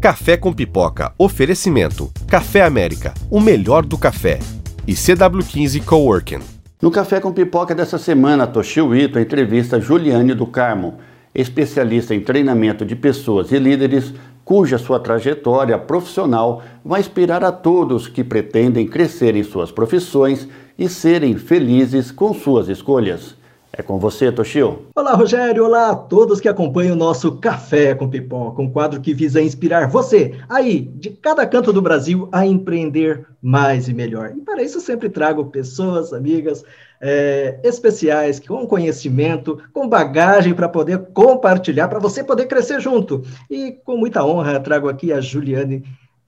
Café 0.00 0.34
com 0.34 0.50
Pipoca. 0.50 1.12
Oferecimento. 1.18 2.10
Café 2.26 2.62
América. 2.62 3.12
O 3.30 3.38
melhor 3.38 3.84
do 3.84 3.98
café. 3.98 4.38
E 4.86 4.94
CW15 4.94 5.84
Coworking. 5.84 6.38
No 6.80 6.90
Café 6.90 7.20
com 7.20 7.30
Pipoca 7.30 7.74
dessa 7.74 7.98
semana, 7.98 8.46
Toshio 8.46 8.96
Ito 8.96 9.18
entrevista 9.18 9.78
Juliane 9.78 10.32
do 10.32 10.46
Carmo, 10.46 10.94
especialista 11.34 12.14
em 12.14 12.20
treinamento 12.20 12.86
de 12.86 12.96
pessoas 12.96 13.52
e 13.52 13.58
líderes, 13.58 14.14
cuja 14.42 14.78
sua 14.78 14.98
trajetória 14.98 15.76
profissional 15.76 16.62
vai 16.82 17.00
inspirar 17.00 17.44
a 17.44 17.52
todos 17.52 18.08
que 18.08 18.24
pretendem 18.24 18.86
crescer 18.86 19.36
em 19.36 19.42
suas 19.42 19.70
profissões 19.70 20.48
e 20.78 20.88
serem 20.88 21.36
felizes 21.36 22.10
com 22.10 22.32
suas 22.32 22.70
escolhas. 22.70 23.36
É 23.80 23.82
com 23.82 23.98
você, 23.98 24.30
Toshio. 24.30 24.88
Olá, 24.94 25.14
Rogério. 25.14 25.64
Olá 25.64 25.92
a 25.92 25.96
todos 25.96 26.38
que 26.38 26.50
acompanham 26.50 26.92
o 26.92 26.98
nosso 26.98 27.36
Café 27.36 27.94
com 27.94 28.10
Pipoca, 28.10 28.60
um 28.60 28.70
quadro 28.70 29.00
que 29.00 29.14
visa 29.14 29.40
inspirar 29.40 29.88
você, 29.88 30.34
aí, 30.50 30.80
de 30.96 31.08
cada 31.08 31.46
canto 31.46 31.72
do 31.72 31.80
Brasil, 31.80 32.28
a 32.30 32.44
empreender 32.44 33.26
mais 33.40 33.88
e 33.88 33.94
melhor. 33.94 34.34
E 34.36 34.42
para 34.42 34.62
isso 34.62 34.82
sempre 34.82 35.08
trago 35.08 35.46
pessoas, 35.46 36.12
amigas, 36.12 36.62
é, 37.00 37.58
especiais, 37.64 38.38
com 38.38 38.66
conhecimento, 38.66 39.58
com 39.72 39.88
bagagem 39.88 40.52
para 40.52 40.68
poder 40.68 40.98
compartilhar, 41.14 41.88
para 41.88 41.98
você 41.98 42.22
poder 42.22 42.44
crescer 42.44 42.82
junto. 42.82 43.22
E 43.48 43.72
com 43.82 43.96
muita 43.96 44.22
honra 44.22 44.60
trago 44.60 44.90
aqui 44.90 45.10
a 45.10 45.22
Juliane 45.22 45.82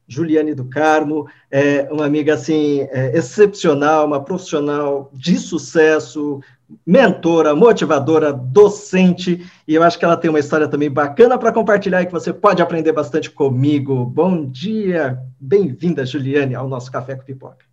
Juliane 0.08 0.54
do 0.54 0.64
Carmo, 0.64 1.26
é 1.50 1.88
uma 1.90 2.04
amiga 2.04 2.34
assim 2.34 2.80
é, 2.90 3.16
excepcional, 3.16 4.06
uma 4.06 4.22
profissional 4.22 5.10
de 5.14 5.38
sucesso, 5.38 6.40
mentora, 6.86 7.54
motivadora, 7.54 8.32
docente, 8.32 9.44
e 9.66 9.74
eu 9.74 9.82
acho 9.82 9.98
que 9.98 10.04
ela 10.04 10.16
tem 10.16 10.30
uma 10.30 10.38
história 10.38 10.68
também 10.68 10.90
bacana 10.90 11.38
para 11.38 11.52
compartilhar 11.52 12.02
e 12.02 12.06
que 12.06 12.12
você 12.12 12.32
pode 12.32 12.62
aprender 12.62 12.92
bastante 12.92 13.30
comigo. 13.30 14.04
Bom 14.04 14.46
dia, 14.46 15.18
bem-vinda, 15.40 16.04
Juliane, 16.04 16.54
ao 16.54 16.68
nosso 16.68 16.90
Café 16.90 17.14
com 17.14 17.24
Pipoca. 17.24 17.64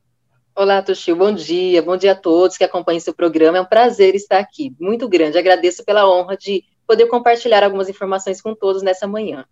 Olá, 0.56 0.82
Tuxil, 0.82 1.16
bom 1.16 1.32
dia, 1.32 1.82
bom 1.82 1.96
dia 1.96 2.12
a 2.12 2.16
todos 2.16 2.58
que 2.58 2.64
acompanham 2.64 3.00
seu 3.00 3.14
programa, 3.14 3.58
é 3.58 3.62
um 3.62 3.66
prazer 3.66 4.14
estar 4.16 4.40
aqui, 4.40 4.76
muito 4.80 5.08
grande, 5.08 5.38
agradeço 5.38 5.86
pela 5.86 6.10
honra 6.10 6.36
de 6.36 6.64
poder 6.86 7.06
compartilhar 7.08 7.64
algumas 7.64 7.88
informações 7.88 8.42
com 8.42 8.54
todos 8.54 8.82
nessa 8.82 9.08
manhã. 9.08 9.46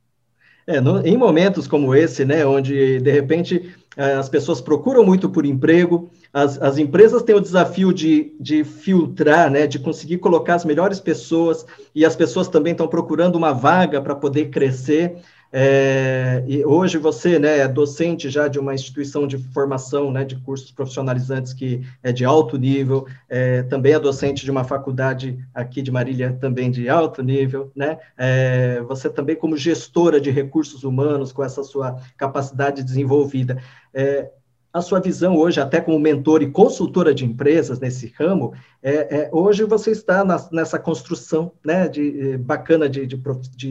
É, 0.70 0.82
no, 0.82 1.00
em 1.08 1.16
momentos 1.16 1.66
como 1.66 1.96
esse, 1.96 2.26
né, 2.26 2.46
onde 2.46 3.00
de 3.00 3.10
repente 3.10 3.74
eh, 3.96 4.14
as 4.16 4.28
pessoas 4.28 4.60
procuram 4.60 5.02
muito 5.02 5.30
por 5.30 5.46
emprego, 5.46 6.12
as, 6.34 6.62
as 6.62 6.78
empresas 6.78 7.24
têm 7.24 7.34
o 7.34 7.40
desafio 7.40 7.94
de, 7.94 8.36
de 8.38 8.66
filtrar, 8.66 9.50
né, 9.50 9.66
de 9.66 9.80
conseguir 9.80 10.18
colocar 10.18 10.56
as 10.56 10.66
melhores 10.66 11.00
pessoas, 11.00 11.66
e 11.96 12.06
as 12.06 12.18
pessoas 12.18 12.50
também 12.50 12.74
estão 12.74 12.86
procurando 12.86 13.38
uma 13.38 13.54
vaga 13.54 14.02
para 14.02 14.14
poder 14.14 14.50
crescer. 14.50 15.16
É, 15.52 16.44
e 16.46 16.66
hoje 16.66 16.98
você 16.98 17.40
né, 17.40 17.60
é 17.60 17.68
docente 17.68 18.30
já 18.30 18.48
de 18.48 18.60
uma 18.60 18.74
instituição 18.74 19.26
de 19.26 19.38
formação 19.38 20.12
né, 20.12 20.26
de 20.26 20.36
cursos 20.36 20.72
profissionalizantes 20.72 21.54
que 21.54 21.82
é 22.04 22.12
de 22.12 22.26
alto 22.26 22.58
nível, 22.58 23.08
é, 23.30 23.64
também 23.64 23.94
é 23.94 24.00
docente 24.00 24.44
de 24.44 24.52
uma 24.52 24.64
faculdade 24.64 25.40
aqui 25.54 25.82
de 25.82 25.92
Marília, 25.92 26.38
também 26.40 26.70
de 26.70 26.90
alto 26.90 27.24
nível, 27.24 27.72
né? 27.76 27.98
É, 28.18 28.82
você 28.82 29.10
também 29.10 29.36
como 29.36 29.56
gestora 29.56 30.20
de 30.20 30.30
recursos 30.32 30.84
humanos, 30.84 31.32
com 31.32 31.44
essa 31.44 31.64
sua 31.64 32.00
capacidade 32.18 32.84
desenvolvida. 32.84 33.62
É, 33.94 34.30
a 34.78 34.82
sua 34.82 35.00
visão 35.00 35.36
hoje, 35.36 35.60
até 35.60 35.82
como 35.82 36.00
mentor 36.00 36.42
e 36.42 36.52
consultora 36.52 37.14
de 37.14 37.26
empresas 37.26 37.80
nesse 37.80 38.14
ramo, 38.18 38.54
é, 38.82 38.94
é 38.94 39.30
hoje 39.32 39.64
você 39.64 39.92
está 39.92 40.24
na, 40.24 40.38
nessa 40.52 40.80
construção 40.80 41.52
né, 41.64 41.88
de, 41.88 42.34
eh, 42.34 42.38
bacana 42.38 42.88
de, 42.88 43.06
de, 43.06 43.18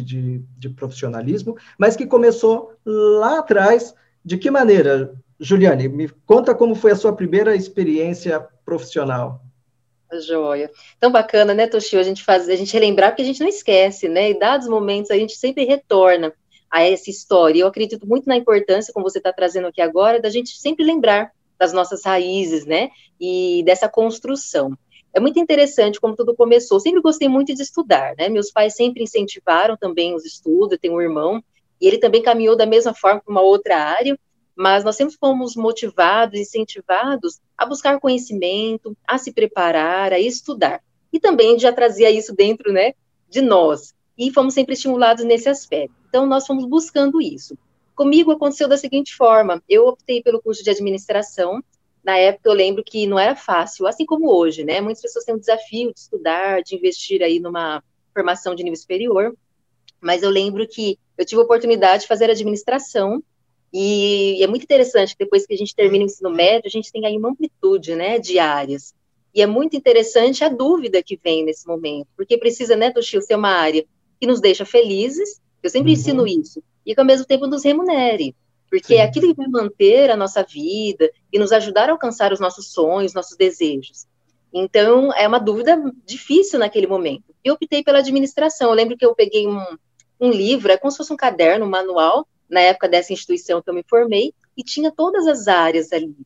de, 0.02 0.42
de, 0.58 0.68
profissionalismo, 0.70 1.56
mas 1.78 1.96
que 1.96 2.06
começou 2.06 2.72
lá 2.84 3.38
atrás. 3.38 3.94
De 4.24 4.36
que 4.36 4.50
maneira, 4.50 5.14
Juliane? 5.38 5.88
Me 5.88 6.08
conta 6.26 6.54
como 6.54 6.74
foi 6.74 6.90
a 6.90 6.96
sua 6.96 7.14
primeira 7.14 7.54
experiência 7.54 8.44
profissional. 8.64 9.40
Joia. 10.20 10.70
Tão 10.98 11.10
bacana, 11.10 11.54
né, 11.54 11.66
Toshio, 11.66 12.00
a 12.00 12.02
gente 12.02 12.24
fazer, 12.24 12.52
a 12.52 12.56
gente 12.56 12.72
relembrar, 12.72 13.10
porque 13.10 13.22
a 13.22 13.24
gente 13.24 13.40
não 13.40 13.48
esquece, 13.48 14.08
né? 14.08 14.30
E 14.30 14.38
dados 14.38 14.68
momentos 14.68 15.10
a 15.10 15.16
gente 15.16 15.36
sempre 15.36 15.64
retorna 15.64 16.32
a 16.76 16.82
essa 16.82 17.08
história. 17.08 17.60
Eu 17.60 17.66
acredito 17.66 18.06
muito 18.06 18.26
na 18.26 18.36
importância, 18.36 18.92
como 18.92 19.08
você 19.08 19.16
está 19.16 19.32
trazendo 19.32 19.66
aqui 19.66 19.80
agora, 19.80 20.20
da 20.20 20.28
gente 20.28 20.50
sempre 20.50 20.84
lembrar 20.84 21.32
das 21.58 21.72
nossas 21.72 22.04
raízes, 22.04 22.66
né? 22.66 22.90
E 23.18 23.62
dessa 23.64 23.88
construção. 23.88 24.76
É 25.14 25.18
muito 25.18 25.40
interessante 25.40 25.98
como 25.98 26.14
tudo 26.14 26.36
começou. 26.36 26.78
Sempre 26.78 27.00
gostei 27.00 27.30
muito 27.30 27.54
de 27.54 27.62
estudar, 27.62 28.14
né? 28.18 28.28
Meus 28.28 28.50
pais 28.50 28.74
sempre 28.74 29.02
incentivaram 29.02 29.74
também 29.74 30.14
os 30.14 30.26
estudos. 30.26 30.72
Eu 30.72 30.78
tenho 30.78 30.96
um 30.96 31.00
irmão 31.00 31.42
e 31.80 31.88
ele 31.88 31.96
também 31.96 32.20
caminhou 32.20 32.54
da 32.54 32.66
mesma 32.66 32.92
forma 32.92 33.22
para 33.24 33.32
uma 33.32 33.40
outra 33.40 33.78
área. 33.78 34.18
Mas 34.54 34.84
nós 34.84 34.96
sempre 34.96 35.16
fomos 35.18 35.56
motivados, 35.56 36.38
incentivados 36.38 37.40
a 37.56 37.64
buscar 37.64 37.98
conhecimento, 37.98 38.94
a 39.08 39.16
se 39.16 39.32
preparar, 39.32 40.12
a 40.12 40.20
estudar. 40.20 40.82
E 41.10 41.18
também 41.18 41.58
já 41.58 41.72
trazia 41.72 42.10
isso 42.10 42.34
dentro, 42.34 42.70
né, 42.70 42.92
de 43.30 43.40
nós. 43.40 43.94
E 44.18 44.32
fomos 44.32 44.54
sempre 44.54 44.74
estimulados 44.74 45.24
nesse 45.24 45.48
aspecto. 45.48 45.94
Então, 46.08 46.26
nós 46.26 46.46
fomos 46.46 46.64
buscando 46.64 47.20
isso. 47.20 47.56
Comigo 47.94 48.30
aconteceu 48.30 48.68
da 48.68 48.76
seguinte 48.76 49.14
forma: 49.14 49.62
eu 49.68 49.86
optei 49.86 50.22
pelo 50.22 50.40
curso 50.40 50.62
de 50.62 50.70
administração. 50.70 51.62
Na 52.02 52.16
época, 52.16 52.48
eu 52.48 52.54
lembro 52.54 52.84
que 52.84 53.06
não 53.06 53.18
era 53.18 53.34
fácil, 53.34 53.86
assim 53.86 54.06
como 54.06 54.30
hoje, 54.30 54.62
né? 54.64 54.80
Muitas 54.80 55.02
pessoas 55.02 55.24
têm 55.24 55.34
o 55.34 55.40
desafio 55.40 55.92
de 55.92 55.98
estudar, 55.98 56.62
de 56.62 56.76
investir 56.76 57.20
aí 57.20 57.40
numa 57.40 57.82
formação 58.14 58.54
de 58.54 58.62
nível 58.62 58.78
superior. 58.78 59.36
Mas 60.00 60.22
eu 60.22 60.30
lembro 60.30 60.66
que 60.68 60.98
eu 61.18 61.24
tive 61.24 61.40
a 61.40 61.44
oportunidade 61.44 62.02
de 62.02 62.08
fazer 62.08 62.30
administração 62.30 63.22
e 63.72 64.42
é 64.42 64.46
muito 64.46 64.62
interessante 64.62 65.16
que 65.16 65.24
depois 65.24 65.46
que 65.46 65.54
a 65.54 65.56
gente 65.56 65.74
termina 65.74 66.04
o 66.04 66.06
ensino 66.06 66.30
médio, 66.30 66.66
a 66.66 66.70
gente 66.70 66.92
tem 66.92 67.04
aí 67.04 67.16
uma 67.16 67.30
amplitude, 67.30 67.94
né, 67.94 68.18
de 68.18 68.38
áreas. 68.38 68.94
E 69.34 69.42
é 69.42 69.46
muito 69.46 69.76
interessante 69.76 70.44
a 70.44 70.48
dúvida 70.48 71.02
que 71.02 71.18
vem 71.22 71.44
nesse 71.44 71.66
momento, 71.66 72.08
porque 72.16 72.38
precisa, 72.38 72.74
né, 72.74 72.90
Toshio, 72.90 73.20
ser 73.20 73.34
uma 73.34 73.50
área 73.50 73.84
que 74.20 74.26
nos 74.26 74.40
deixa 74.40 74.64
felizes, 74.64 75.40
eu 75.62 75.70
sempre 75.70 75.92
uhum. 75.92 75.98
ensino 75.98 76.26
isso. 76.26 76.62
E 76.84 76.94
que 76.94 77.00
ao 77.00 77.06
mesmo 77.06 77.26
tempo 77.26 77.46
nos 77.46 77.64
remunere. 77.64 78.34
Porque 78.70 78.94
Sim. 78.94 79.00
é 79.00 79.02
aquilo 79.02 79.28
que 79.28 79.36
vai 79.36 79.48
manter 79.48 80.10
a 80.10 80.16
nossa 80.16 80.42
vida 80.42 81.10
e 81.32 81.38
nos 81.38 81.52
ajudar 81.52 81.88
a 81.88 81.92
alcançar 81.92 82.32
os 82.32 82.40
nossos 82.40 82.72
sonhos, 82.72 83.14
nossos 83.14 83.36
desejos. 83.36 84.06
Então, 84.52 85.12
é 85.12 85.26
uma 85.26 85.38
dúvida 85.38 85.80
difícil 86.04 86.58
naquele 86.58 86.86
momento. 86.86 87.34
Eu 87.44 87.54
optei 87.54 87.82
pela 87.82 87.98
administração. 87.98 88.70
Eu 88.70 88.74
lembro 88.74 88.96
que 88.96 89.04
eu 89.04 89.14
peguei 89.14 89.46
um, 89.46 89.64
um 90.20 90.30
livro, 90.30 90.72
é 90.72 90.76
como 90.76 90.90
se 90.90 90.96
fosse 90.96 91.12
um 91.12 91.16
caderno, 91.16 91.66
um 91.66 91.68
manual, 91.70 92.26
na 92.48 92.60
época 92.60 92.88
dessa 92.88 93.12
instituição 93.12 93.60
que 93.60 93.68
eu 93.68 93.74
me 93.74 93.84
formei, 93.88 94.32
e 94.56 94.62
tinha 94.62 94.90
todas 94.90 95.26
as 95.26 95.48
áreas 95.48 95.92
ali. 95.92 96.16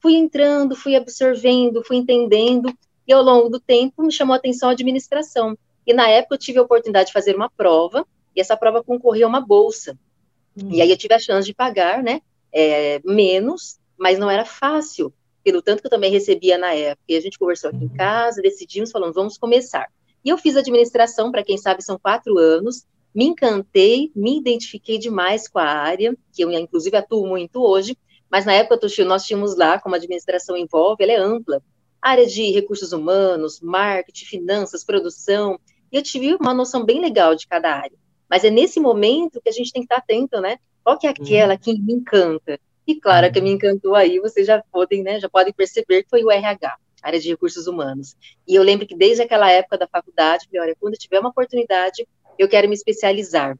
Fui 0.00 0.14
entrando, 0.14 0.76
fui 0.76 0.94
absorvendo, 0.94 1.82
fui 1.84 1.96
entendendo, 1.96 2.72
e 3.06 3.12
ao 3.12 3.22
longo 3.22 3.48
do 3.48 3.58
tempo 3.58 4.02
me 4.02 4.12
chamou 4.12 4.34
a 4.34 4.36
atenção 4.36 4.68
a 4.68 4.72
administração. 4.72 5.56
E 5.88 5.94
na 5.94 6.06
época 6.06 6.34
eu 6.34 6.38
tive 6.38 6.58
a 6.58 6.62
oportunidade 6.62 7.06
de 7.06 7.14
fazer 7.14 7.34
uma 7.34 7.48
prova, 7.48 8.06
e 8.36 8.42
essa 8.42 8.58
prova 8.58 8.84
concorria 8.84 9.24
a 9.24 9.28
uma 9.28 9.40
bolsa. 9.40 9.98
Hum. 10.54 10.68
E 10.70 10.82
aí 10.82 10.90
eu 10.90 10.98
tive 10.98 11.14
a 11.14 11.18
chance 11.18 11.46
de 11.46 11.54
pagar, 11.54 12.02
né, 12.02 12.20
é, 12.52 13.00
menos, 13.02 13.78
mas 13.96 14.18
não 14.18 14.30
era 14.30 14.44
fácil, 14.44 15.10
pelo 15.42 15.62
tanto 15.62 15.80
que 15.80 15.86
eu 15.86 15.90
também 15.90 16.10
recebia 16.10 16.58
na 16.58 16.74
época. 16.74 17.06
E 17.08 17.16
a 17.16 17.20
gente 17.22 17.38
conversou 17.38 17.70
aqui 17.70 17.78
em 17.78 17.88
uhum. 17.88 17.96
casa, 17.96 18.42
decidimos, 18.42 18.90
falando, 18.90 19.14
vamos 19.14 19.38
começar. 19.38 19.86
E 20.22 20.28
eu 20.28 20.36
fiz 20.36 20.56
administração, 20.56 21.32
para 21.32 21.42
quem 21.42 21.56
sabe, 21.56 21.82
são 21.82 21.98
quatro 21.98 22.36
anos, 22.36 22.84
me 23.14 23.24
encantei, 23.24 24.12
me 24.14 24.38
identifiquei 24.38 24.98
demais 24.98 25.48
com 25.48 25.58
a 25.58 25.64
área, 25.64 26.14
que 26.34 26.44
eu, 26.44 26.52
inclusive, 26.52 26.98
atuo 26.98 27.26
muito 27.26 27.62
hoje, 27.62 27.96
mas 28.30 28.44
na 28.44 28.52
época, 28.52 28.78
nós 29.06 29.24
tínhamos 29.24 29.56
lá, 29.56 29.80
como 29.80 29.94
a 29.94 29.98
administração 29.98 30.54
envolve, 30.54 31.02
ela 31.02 31.12
é 31.12 31.16
ampla, 31.16 31.62
área 32.02 32.26
de 32.26 32.50
recursos 32.50 32.92
humanos, 32.92 33.58
marketing, 33.60 34.26
finanças, 34.26 34.84
produção, 34.84 35.58
e 35.90 35.96
eu 35.96 36.02
tive 36.02 36.34
uma 36.34 36.54
noção 36.54 36.84
bem 36.84 37.00
legal 37.00 37.34
de 37.34 37.46
cada 37.46 37.74
área. 37.74 37.96
Mas 38.28 38.44
é 38.44 38.50
nesse 38.50 38.78
momento 38.78 39.40
que 39.40 39.48
a 39.48 39.52
gente 39.52 39.72
tem 39.72 39.82
que 39.82 39.86
estar 39.86 39.96
atento, 39.96 40.40
né? 40.40 40.58
Qual 40.84 40.98
que 40.98 41.06
é 41.06 41.10
aquela 41.10 41.54
uhum. 41.54 41.58
que 41.58 41.78
me 41.80 41.92
encanta? 41.94 42.60
E 42.86 42.96
claro, 42.98 43.26
uhum. 43.26 43.32
que 43.32 43.40
me 43.40 43.50
encantou 43.50 43.94
aí, 43.94 44.18
vocês 44.18 44.46
já 44.46 44.62
podem, 44.72 45.02
né, 45.02 45.20
já 45.20 45.28
podem 45.28 45.52
perceber 45.52 46.02
que 46.02 46.10
foi 46.10 46.24
o 46.24 46.30
RH, 46.30 46.76
área 47.02 47.20
de 47.20 47.28
recursos 47.28 47.66
humanos. 47.66 48.16
E 48.46 48.54
eu 48.54 48.62
lembro 48.62 48.86
que 48.86 48.96
desde 48.96 49.22
aquela 49.22 49.50
época 49.50 49.76
da 49.76 49.86
faculdade, 49.86 50.46
falei, 50.46 50.68
olha, 50.68 50.76
quando 50.80 50.94
eu 50.94 50.98
tiver 50.98 51.20
uma 51.20 51.28
oportunidade, 51.28 52.06
eu 52.38 52.48
quero 52.48 52.68
me 52.68 52.74
especializar, 52.74 53.58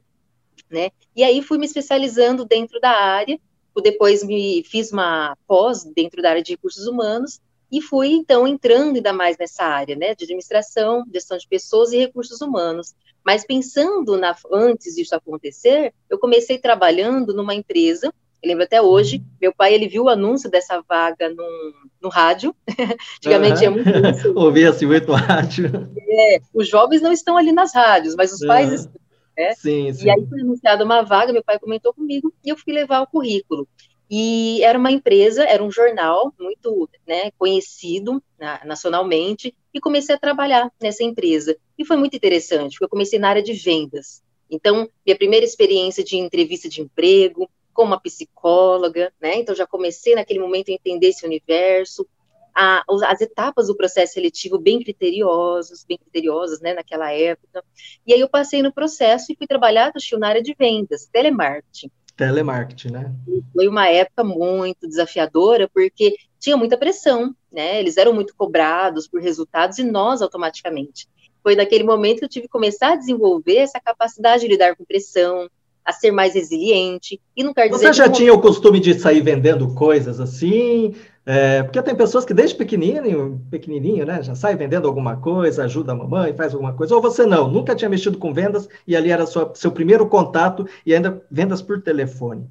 né? 0.69 0.89
E 1.15 1.23
aí 1.23 1.41
fui 1.43 1.57
me 1.57 1.65
especializando 1.65 2.45
dentro 2.45 2.79
da 2.79 2.89
área, 2.89 3.39
depois 3.81 4.23
me 4.23 4.63
fiz 4.63 4.91
uma 4.91 5.37
pós 5.47 5.83
dentro 5.83 6.21
da 6.21 6.31
área 6.31 6.43
de 6.43 6.51
recursos 6.51 6.87
humanos 6.87 7.39
e 7.71 7.81
fui 7.81 8.09
então 8.09 8.47
entrando 8.47 8.95
ainda 8.95 9.13
mais 9.13 9.37
nessa 9.37 9.63
área, 9.63 9.95
né, 9.95 10.15
de 10.15 10.23
administração, 10.23 11.03
gestão 11.13 11.37
de 11.37 11.47
pessoas 11.47 11.91
e 11.91 11.97
recursos 11.97 12.41
humanos. 12.41 12.95
Mas 13.23 13.45
pensando 13.45 14.17
na, 14.17 14.35
antes 14.51 14.95
disso 14.95 15.15
acontecer, 15.15 15.93
eu 16.09 16.17
comecei 16.17 16.57
trabalhando 16.57 17.33
numa 17.33 17.53
empresa. 17.53 18.13
Eu 18.41 18.49
lembro 18.49 18.63
até 18.63 18.81
hoje, 18.81 19.17
uhum. 19.17 19.23
meu 19.41 19.53
pai 19.53 19.73
ele 19.73 19.87
viu 19.87 20.03
o 20.03 20.09
anúncio 20.09 20.49
dessa 20.49 20.81
vaga 20.87 21.29
no, 21.29 21.73
no 22.01 22.09
rádio. 22.09 22.55
Antigamente 23.17 23.59
uhum. 23.59 23.65
é 23.65 23.69
muito 23.69 24.33
Ouvia 24.39 24.69
assim 24.69 24.85
muito 24.85 25.11
rádio. 25.11 25.91
É, 25.97 26.39
os 26.53 26.67
jovens 26.67 27.01
não 27.01 27.11
estão 27.11 27.37
ali 27.37 27.51
nas 27.51 27.73
rádios, 27.73 28.15
mas 28.15 28.33
os 28.33 28.41
uhum. 28.41 28.47
pais 28.47 28.89
Né? 29.37 29.53
Sim, 29.55 29.93
sim. 29.93 30.07
E 30.07 30.09
aí 30.09 30.25
foi 30.27 30.41
anunciada 30.41 30.83
uma 30.83 31.01
vaga, 31.01 31.33
meu 31.33 31.43
pai 31.43 31.59
comentou 31.59 31.93
comigo, 31.93 32.33
e 32.43 32.49
eu 32.49 32.57
fui 32.57 32.73
levar 32.73 33.01
o 33.01 33.07
currículo. 33.07 33.67
E 34.09 34.63
era 34.63 34.77
uma 34.77 34.91
empresa, 34.91 35.43
era 35.43 35.63
um 35.63 35.71
jornal 35.71 36.33
muito 36.39 36.89
né, 37.07 37.31
conhecido 37.37 38.23
na, 38.39 38.63
nacionalmente, 38.65 39.55
e 39.73 39.79
comecei 39.79 40.15
a 40.15 40.19
trabalhar 40.19 40.71
nessa 40.81 41.03
empresa. 41.03 41.55
E 41.77 41.85
foi 41.85 41.95
muito 41.95 42.15
interessante, 42.15 42.71
porque 42.71 42.85
eu 42.85 42.89
comecei 42.89 43.19
na 43.19 43.29
área 43.29 43.43
de 43.43 43.53
vendas. 43.53 44.23
Então, 44.49 44.89
minha 45.05 45.17
primeira 45.17 45.45
experiência 45.45 46.03
de 46.03 46.17
entrevista 46.17 46.67
de 46.67 46.81
emprego, 46.81 47.49
com 47.71 47.83
uma 47.83 47.99
psicóloga, 47.99 49.13
né? 49.21 49.35
Então, 49.35 49.53
já 49.55 49.67
comecei 49.67 50.15
naquele 50.15 50.39
momento 50.39 50.69
a 50.69 50.73
entender 50.73 51.09
esse 51.09 51.25
universo, 51.25 52.07
a, 52.53 52.83
as 53.05 53.21
etapas 53.21 53.67
do 53.67 53.77
processo 53.77 54.13
seletivo 54.13 54.57
bem 54.57 54.81
criteriosos, 54.81 55.85
bem 55.87 55.97
criteriosas, 55.97 56.59
né, 56.59 56.73
naquela 56.73 57.11
época. 57.11 57.63
E 58.05 58.13
aí 58.13 58.19
eu 58.19 58.29
passei 58.29 58.61
no 58.61 58.73
processo 58.73 59.31
e 59.31 59.35
fui 59.35 59.47
trabalhar 59.47 59.93
na 60.17 60.27
área 60.27 60.41
de 60.41 60.53
vendas, 60.57 61.05
telemarketing. 61.05 61.91
Telemarketing, 62.19 62.91
né? 62.91 63.15
Foi 63.53 63.65
uma 63.69 63.87
época 63.87 64.25
muito 64.25 64.89
desafiadora, 64.89 65.69
porque 65.73 66.17
tinha 66.37 66.57
muita 66.57 66.77
pressão, 66.77 67.33
né? 67.49 67.79
Eles 67.79 67.95
eram 67.95 68.11
muito 68.11 68.35
cobrados 68.35 69.07
por 69.07 69.21
resultados 69.21 69.79
e 69.79 69.85
nós 69.85 70.21
automaticamente. 70.21 71.07
Foi 71.41 71.55
naquele 71.55 71.85
momento 71.85 72.19
que 72.19 72.25
eu 72.25 72.29
tive 72.29 72.47
que 72.47 72.51
começar 72.51 72.91
a 72.91 72.95
desenvolver 72.97 73.55
essa 73.55 73.79
capacidade 73.79 74.41
de 74.41 74.49
lidar 74.49 74.75
com 74.75 74.83
pressão, 74.83 75.49
a 75.89 75.93
ser 75.93 76.11
mais 76.11 76.35
resiliente. 76.35 77.19
E 77.35 77.43
não 77.43 77.53
quer 77.53 77.67
dizer 77.67 77.87
Você 77.87 77.93
já 77.93 78.07
tinha 78.07 78.33
o 78.33 78.39
costume 78.39 78.79
de 78.79 78.97
sair 78.99 79.21
vendendo 79.21 79.73
coisas 79.73 80.19
assim? 80.19 80.93
É, 81.25 81.63
porque 81.63 81.81
tem 81.81 81.95
pessoas 81.95 82.25
que 82.25 82.33
desde 82.33 82.55
pequenininho, 82.55 83.41
pequenininho, 83.51 84.05
né, 84.05 84.21
já 84.21 84.35
sai 84.35 84.55
vendendo 84.55 84.87
alguma 84.87 85.17
coisa, 85.17 85.63
ajuda 85.63 85.91
a 85.91 85.95
mamãe, 85.95 86.33
faz 86.33 86.53
alguma 86.53 86.73
coisa. 86.73 86.95
Ou 86.95 87.01
você 87.01 87.25
não, 87.25 87.49
nunca 87.49 87.75
tinha 87.75 87.89
mexido 87.89 88.17
com 88.17 88.33
vendas 88.33 88.69
e 88.87 88.95
ali 88.95 89.11
era 89.11 89.25
sua, 89.25 89.51
seu 89.55 89.71
primeiro 89.71 90.07
contato 90.07 90.67
e 90.85 90.93
ainda 90.93 91.23
vendas 91.29 91.61
por 91.61 91.81
telefone. 91.81 92.47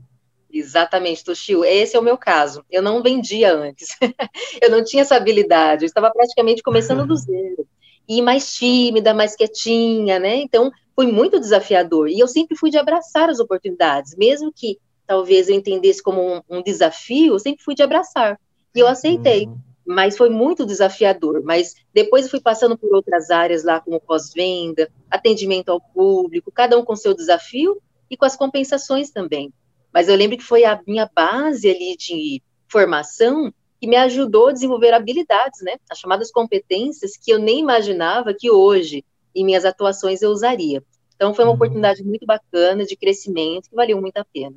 Exatamente, 0.52 1.24
Toshio. 1.24 1.64
Esse 1.64 1.96
é 1.96 2.00
o 2.00 2.02
meu 2.02 2.16
caso. 2.16 2.64
Eu 2.70 2.82
não 2.82 3.02
vendia 3.02 3.54
antes. 3.54 3.88
eu 4.62 4.70
não 4.70 4.82
tinha 4.82 5.02
essa 5.02 5.16
habilidade. 5.16 5.84
Eu 5.84 5.88
estava 5.88 6.10
praticamente 6.10 6.62
começando 6.62 7.06
do 7.06 7.14
zero. 7.16 7.66
E 8.08 8.22
mais 8.22 8.54
tímida, 8.54 9.12
mais 9.12 9.36
quietinha, 9.36 10.18
né? 10.18 10.36
Então, 10.36 10.72
foi 10.98 11.06
muito 11.06 11.38
desafiador. 11.38 12.08
E 12.08 12.18
eu 12.18 12.26
sempre 12.26 12.56
fui 12.56 12.70
de 12.70 12.76
abraçar 12.76 13.30
as 13.30 13.38
oportunidades, 13.38 14.16
mesmo 14.16 14.52
que 14.52 14.80
talvez 15.06 15.48
eu 15.48 15.54
entendesse 15.54 16.02
como 16.02 16.20
um, 16.20 16.42
um 16.50 16.60
desafio, 16.60 17.34
eu 17.34 17.38
sempre 17.38 17.62
fui 17.62 17.76
de 17.76 17.84
abraçar. 17.84 18.36
E 18.74 18.80
eu 18.80 18.88
aceitei. 18.88 19.46
Uhum. 19.46 19.58
Mas 19.86 20.16
foi 20.16 20.28
muito 20.28 20.66
desafiador. 20.66 21.40
Mas 21.44 21.76
depois 21.94 22.24
eu 22.24 22.32
fui 22.32 22.40
passando 22.40 22.76
por 22.76 22.92
outras 22.92 23.30
áreas 23.30 23.62
lá, 23.62 23.78
como 23.78 24.00
pós-venda, 24.00 24.90
atendimento 25.08 25.68
ao 25.68 25.80
público, 25.80 26.50
cada 26.50 26.76
um 26.76 26.84
com 26.84 26.96
seu 26.96 27.14
desafio 27.14 27.80
e 28.10 28.16
com 28.16 28.24
as 28.24 28.34
compensações 28.34 29.12
também. 29.12 29.52
Mas 29.94 30.08
eu 30.08 30.16
lembro 30.16 30.36
que 30.36 30.42
foi 30.42 30.64
a 30.64 30.80
minha 30.84 31.08
base 31.14 31.70
ali 31.70 31.96
de 31.96 32.42
formação 32.66 33.54
que 33.80 33.86
me 33.86 33.94
ajudou 33.94 34.48
a 34.48 34.52
desenvolver 34.52 34.92
habilidades, 34.92 35.60
né? 35.62 35.76
As 35.88 35.96
chamadas 36.00 36.32
competências 36.32 37.12
que 37.16 37.30
eu 37.30 37.38
nem 37.38 37.60
imaginava 37.60 38.34
que 38.36 38.50
hoje, 38.50 39.04
em 39.34 39.44
minhas 39.44 39.64
atuações, 39.64 40.22
eu 40.22 40.30
usaria. 40.30 40.82
Então, 41.16 41.34
foi 41.34 41.44
uma 41.44 41.50
uhum. 41.50 41.56
oportunidade 41.56 42.04
muito 42.04 42.24
bacana 42.24 42.84
de 42.84 42.96
crescimento 42.96 43.68
que 43.68 43.74
valeu 43.74 44.00
muito 44.00 44.16
a 44.16 44.24
pena. 44.24 44.54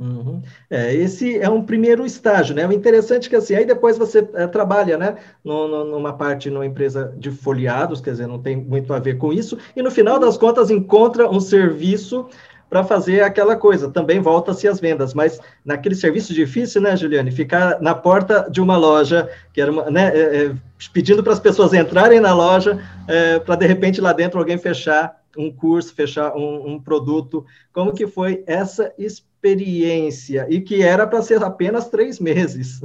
Uhum. 0.00 0.40
É, 0.70 0.94
esse 0.94 1.38
é 1.38 1.50
um 1.50 1.62
primeiro 1.62 2.06
estágio, 2.06 2.54
né? 2.54 2.66
O 2.66 2.72
interessante 2.72 3.26
é 3.26 3.30
que 3.30 3.36
assim, 3.36 3.54
aí 3.54 3.66
depois 3.66 3.98
você 3.98 4.26
é, 4.32 4.46
trabalha, 4.46 4.96
né, 4.96 5.16
no, 5.44 5.68
no, 5.68 5.84
numa 5.84 6.14
parte 6.14 6.48
numa 6.48 6.64
empresa 6.64 7.14
de 7.18 7.30
folheados, 7.30 8.00
quer 8.00 8.12
dizer, 8.12 8.26
não 8.26 8.40
tem 8.40 8.56
muito 8.56 8.94
a 8.94 8.98
ver 8.98 9.18
com 9.18 9.30
isso, 9.30 9.58
e 9.76 9.82
no 9.82 9.90
final 9.90 10.18
das 10.18 10.38
contas 10.38 10.70
encontra 10.70 11.28
um 11.28 11.38
serviço 11.38 12.26
para 12.70 12.84
fazer 12.84 13.22
aquela 13.22 13.56
coisa. 13.56 13.90
Também 13.90 14.20
volta-se 14.20 14.66
as 14.66 14.80
vendas, 14.80 15.12
mas 15.12 15.40
naquele 15.64 15.94
serviço 15.94 16.32
difícil, 16.32 16.80
né, 16.80 16.96
Juliane? 16.96 17.32
Ficar 17.32 17.80
na 17.82 17.94
porta 17.94 18.48
de 18.50 18.60
uma 18.60 18.76
loja, 18.76 19.28
que 19.52 19.60
era 19.60 19.70
uma, 19.70 19.90
né, 19.90 20.12
é, 20.14 20.44
é, 20.44 20.54
pedindo 20.92 21.22
para 21.22 21.32
as 21.32 21.40
pessoas 21.40 21.74
entrarem 21.74 22.20
na 22.20 22.32
loja, 22.32 22.80
é, 23.08 23.40
para 23.40 23.56
de 23.56 23.66
repente 23.66 24.00
lá 24.00 24.12
dentro 24.12 24.38
alguém 24.38 24.56
fechar 24.56 25.20
um 25.36 25.52
curso, 25.52 25.94
fechar 25.94 26.34
um, 26.34 26.74
um 26.74 26.80
produto. 26.80 27.44
Como 27.72 27.92
que 27.92 28.06
foi 28.06 28.42
essa 28.46 28.92
experiência? 28.96 29.30
experiência 29.40 30.46
e 30.50 30.60
que 30.60 30.82
era 30.82 31.06
para 31.06 31.22
ser 31.22 31.42
apenas 31.42 31.88
três 31.88 32.20
meses. 32.20 32.80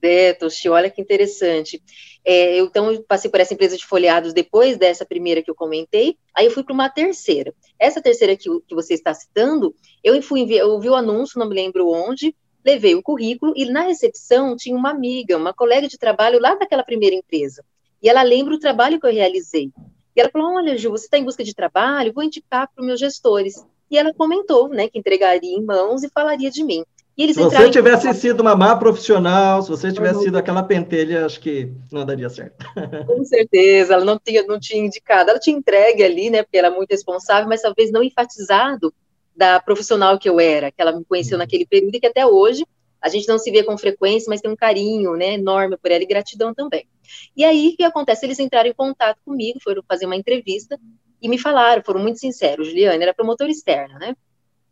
É, 0.00 0.32
Toshi, 0.32 0.68
olha 0.68 0.90
que 0.90 1.00
interessante. 1.00 1.82
É, 2.24 2.60
eu, 2.60 2.66
então, 2.66 2.92
eu 2.92 3.02
passei 3.02 3.30
por 3.30 3.40
essa 3.40 3.54
empresa 3.54 3.76
de 3.76 3.86
folheados 3.86 4.32
depois 4.32 4.76
dessa 4.76 5.04
primeira 5.04 5.42
que 5.42 5.50
eu 5.50 5.54
comentei, 5.54 6.16
aí 6.34 6.46
eu 6.46 6.50
fui 6.50 6.62
para 6.62 6.74
uma 6.74 6.88
terceira. 6.88 7.54
Essa 7.78 8.02
terceira 8.02 8.36
que, 8.36 8.48
que 8.66 8.74
você 8.74 8.94
está 8.94 9.12
citando, 9.14 9.74
eu 10.04 10.20
fui 10.22 10.46
eu 10.52 10.78
vi 10.78 10.88
o 10.88 10.94
anúncio, 10.94 11.38
não 11.38 11.48
me 11.48 11.54
lembro 11.54 11.88
onde, 11.88 12.34
levei 12.64 12.94
o 12.94 13.02
currículo 13.02 13.52
e 13.56 13.64
na 13.64 13.82
recepção 13.82 14.56
tinha 14.56 14.76
uma 14.76 14.90
amiga, 14.90 15.36
uma 15.36 15.54
colega 15.54 15.88
de 15.88 15.98
trabalho 15.98 16.38
lá 16.38 16.54
daquela 16.54 16.82
primeira 16.82 17.16
empresa. 17.16 17.64
E 18.02 18.08
ela 18.08 18.22
lembra 18.22 18.54
o 18.54 18.58
trabalho 18.58 19.00
que 19.00 19.06
eu 19.06 19.12
realizei. 19.12 19.72
E 20.14 20.20
ela 20.20 20.30
falou: 20.30 20.54
Olha, 20.54 20.76
Ju, 20.76 20.90
você 20.90 21.06
está 21.06 21.18
em 21.18 21.24
busca 21.24 21.42
de 21.42 21.54
trabalho, 21.54 22.12
vou 22.12 22.22
indicar 22.22 22.68
para 22.68 22.82
os 22.82 22.86
meus 22.86 23.00
gestores. 23.00 23.54
E 23.90 23.96
ela 23.96 24.12
comentou, 24.12 24.68
né, 24.68 24.88
que 24.88 24.98
entregaria 24.98 25.56
em 25.56 25.64
mãos 25.64 26.02
e 26.02 26.10
falaria 26.10 26.50
de 26.50 26.62
mim. 26.62 26.84
Se 27.26 27.34
você 27.34 27.70
tivesse 27.70 28.08
em... 28.08 28.14
sido 28.14 28.40
uma 28.40 28.54
má 28.54 28.76
profissional, 28.76 29.60
se 29.60 29.68
você 29.68 29.92
tivesse 29.92 30.22
sido 30.22 30.38
aquela 30.38 30.62
pentelha, 30.62 31.26
acho 31.26 31.40
que 31.40 31.72
não 31.90 32.06
daria 32.06 32.28
certo. 32.30 32.64
Com 33.06 33.24
certeza, 33.24 33.94
ela 33.94 34.04
não 34.04 34.18
tinha, 34.18 34.44
não 34.44 34.60
tinha 34.60 34.84
indicado, 34.84 35.30
ela 35.30 35.38
tinha 35.40 35.56
entregue 35.56 36.04
ali, 36.04 36.30
né, 36.30 36.42
porque 36.42 36.56
era 36.56 36.70
muito 36.70 36.90
responsável, 36.90 37.48
mas 37.48 37.62
talvez 37.62 37.90
não 37.90 38.02
enfatizado 38.02 38.94
da 39.36 39.60
profissional 39.60 40.18
que 40.18 40.28
eu 40.28 40.38
era, 40.38 40.70
que 40.70 40.80
ela 40.80 40.92
me 40.92 41.04
conheceu 41.04 41.36
uhum. 41.36 41.42
naquele 41.42 41.66
período 41.66 41.96
e 41.96 42.00
que 42.00 42.06
até 42.06 42.24
hoje 42.24 42.64
a 43.00 43.08
gente 43.08 43.28
não 43.28 43.38
se 43.38 43.50
vê 43.50 43.62
com 43.62 43.76
frequência, 43.78 44.28
mas 44.28 44.40
tem 44.40 44.50
um 44.50 44.56
carinho, 44.56 45.14
né, 45.14 45.34
enorme 45.34 45.76
por 45.76 45.90
ela 45.90 46.02
e 46.02 46.06
gratidão 46.06 46.52
também. 46.52 46.86
E 47.36 47.44
aí, 47.44 47.70
o 47.72 47.76
que 47.76 47.84
acontece? 47.84 48.26
Eles 48.26 48.38
entraram 48.38 48.68
em 48.68 48.74
contato 48.74 49.18
comigo, 49.24 49.60
foram 49.62 49.82
fazer 49.88 50.06
uma 50.06 50.16
entrevista, 50.16 50.78
e 51.20 51.28
me 51.28 51.38
falaram, 51.38 51.82
foram 51.84 52.00
muito 52.00 52.18
sinceros, 52.18 52.68
Juliane, 52.68 53.02
era 53.02 53.14
promotor 53.14 53.48
externo, 53.48 53.98
né? 53.98 54.14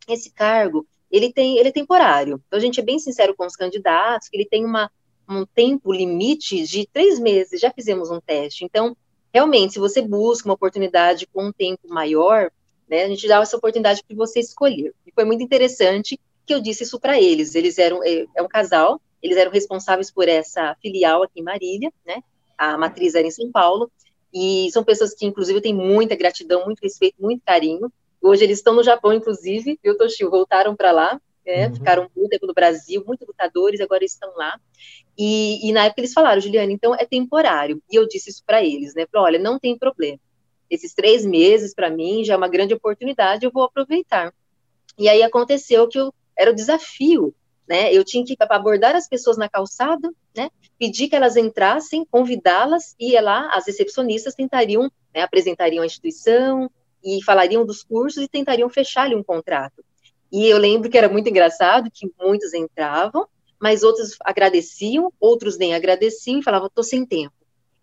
Esse 0.07 0.31
cargo, 0.31 0.85
ele 1.11 1.31
tem, 1.31 1.57
ele 1.57 1.69
é 1.69 1.71
temporário. 1.71 2.41
Então, 2.47 2.57
a 2.57 2.61
gente 2.61 2.79
é 2.79 2.83
bem 2.83 2.99
sincero 2.99 3.35
com 3.35 3.45
os 3.45 3.55
candidatos, 3.55 4.29
que 4.29 4.37
ele 4.37 4.47
tem 4.47 4.65
uma, 4.65 4.91
um 5.29 5.45
tempo 5.45 5.91
limite 5.91 6.63
de 6.63 6.87
três 6.91 7.19
meses, 7.19 7.59
já 7.59 7.71
fizemos 7.71 8.09
um 8.11 8.19
teste. 8.19 8.65
Então, 8.65 8.95
realmente, 9.33 9.73
se 9.73 9.79
você 9.79 10.01
busca 10.01 10.47
uma 10.47 10.55
oportunidade 10.55 11.27
com 11.27 11.47
um 11.47 11.51
tempo 11.51 11.87
maior, 11.87 12.51
né, 12.87 13.03
a 13.03 13.07
gente 13.07 13.27
dá 13.27 13.41
essa 13.41 13.57
oportunidade 13.57 14.03
para 14.07 14.15
você 14.15 14.39
escolher. 14.39 14.93
E 15.05 15.11
foi 15.11 15.25
muito 15.25 15.43
interessante 15.43 16.19
que 16.45 16.53
eu 16.53 16.61
disse 16.61 16.83
isso 16.83 16.99
para 16.99 17.21
eles. 17.21 17.55
Eles 17.55 17.77
eram, 17.77 18.03
é, 18.03 18.25
é 18.35 18.41
um 18.41 18.47
casal, 18.47 19.01
eles 19.21 19.37
eram 19.37 19.51
responsáveis 19.51 20.09
por 20.09 20.27
essa 20.27 20.75
filial 20.81 21.23
aqui 21.23 21.39
em 21.39 21.43
Marília, 21.43 21.91
né? 22.05 22.21
A 22.57 22.77
matriz 22.77 23.13
era 23.13 23.27
em 23.27 23.31
São 23.31 23.51
Paulo, 23.51 23.91
e 24.33 24.69
são 24.71 24.83
pessoas 24.83 25.13
que, 25.13 25.25
inclusive, 25.25 25.61
têm 25.61 25.73
muita 25.73 26.15
gratidão, 26.15 26.65
muito 26.65 26.79
respeito, 26.79 27.15
muito 27.19 27.41
carinho. 27.45 27.91
Hoje 28.21 28.43
eles 28.43 28.59
estão 28.59 28.73
no 28.73 28.83
Japão, 28.83 29.13
inclusive, 29.13 29.79
viu, 29.83 29.97
Toshio? 29.97 30.29
Voltaram 30.29 30.75
para 30.75 30.91
lá, 30.91 31.21
né? 31.45 31.67
uhum. 31.67 31.75
ficaram 31.75 32.09
muito 32.15 32.29
tempo 32.29 32.47
no 32.47 32.53
Brasil, 32.53 33.03
muito 33.05 33.25
lutadores, 33.25 33.79
agora 33.79 34.03
estão 34.03 34.35
lá. 34.35 34.59
E, 35.17 35.67
e, 35.67 35.71
na 35.71 35.85
época 35.85 36.01
eles 36.01 36.13
falaram, 36.13 36.41
Juliana, 36.41 36.71
então 36.71 36.93
é 36.95 37.05
temporário. 37.05 37.81
E 37.91 37.95
eu 37.95 38.07
disse 38.07 38.29
isso 38.29 38.43
para 38.45 38.63
eles, 38.63 38.93
né? 38.93 39.05
Falei, 39.11 39.35
olha, 39.35 39.39
não 39.39 39.59
tem 39.59 39.77
problema. 39.77 40.19
Esses 40.69 40.93
três 40.93 41.25
meses, 41.25 41.73
para 41.73 41.89
mim, 41.89 42.23
já 42.23 42.33
é 42.33 42.37
uma 42.37 42.49
grande 42.49 42.73
oportunidade, 42.73 43.45
eu 43.45 43.51
vou 43.51 43.63
aproveitar. 43.63 44.33
E 44.97 45.07
aí 45.07 45.23
aconteceu 45.23 45.87
que 45.87 45.99
eu, 45.99 46.13
era 46.37 46.51
o 46.51 46.55
desafio 46.55 47.33
né? 47.67 47.93
Eu 47.93 48.03
tinha 48.03 48.23
que 48.23 48.35
abordar 48.39 48.95
as 48.95 49.09
pessoas 49.09 49.37
na 49.37 49.49
calçada, 49.49 50.09
né? 50.35 50.49
Pedir 50.79 51.09
que 51.09 51.15
elas 51.15 51.35
entrassem, 51.35 52.05
convidá-las 52.05 52.95
e 52.97 53.19
lá 53.19 53.49
as 53.53 53.67
recepcionistas 53.67 54.33
tentariam, 54.33 54.89
né, 55.13 55.21
apresentariam 55.21 55.83
a 55.83 55.85
instituição 55.85 56.71
e 57.03 57.23
falariam 57.23 57.65
dos 57.65 57.83
cursos 57.83 58.23
e 58.23 58.27
tentariam 58.27 58.69
fechar-lhe 58.69 59.15
um 59.15 59.23
contrato. 59.23 59.83
E 60.31 60.47
eu 60.47 60.57
lembro 60.57 60.89
que 60.89 60.97
era 60.97 61.09
muito 61.09 61.29
engraçado 61.29 61.89
que 61.93 62.11
muitos 62.19 62.53
entravam, 62.53 63.27
mas 63.59 63.83
outros 63.83 64.15
agradeciam, 64.21 65.11
outros 65.19 65.57
nem 65.57 65.73
agradeciam 65.73 66.39
e 66.39 66.43
falavam, 66.43 66.67
estou 66.67 66.83
sem 66.83 67.05
tempo. 67.05 67.33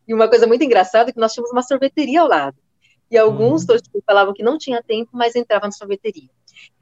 E 0.07 0.13
uma 0.13 0.29
coisa 0.29 0.47
muito 0.47 0.63
engraçada 0.63 1.11
é 1.11 1.13
que 1.13 1.19
nós 1.19 1.33
tínhamos 1.33 1.51
uma 1.51 1.63
sorveteria 1.63 2.21
ao 2.21 2.29
lado. 2.29 2.57
E 3.11 3.17
alguns 3.17 3.67
uhum. 3.69 3.79
falavam 4.07 4.35
que 4.35 4.43
não 4.43 4.59
tinha 4.59 4.83
tempo, 4.83 5.11
mas 5.13 5.35
entravam 5.35 5.69
na 5.69 5.73
sorveteria. 5.73 6.29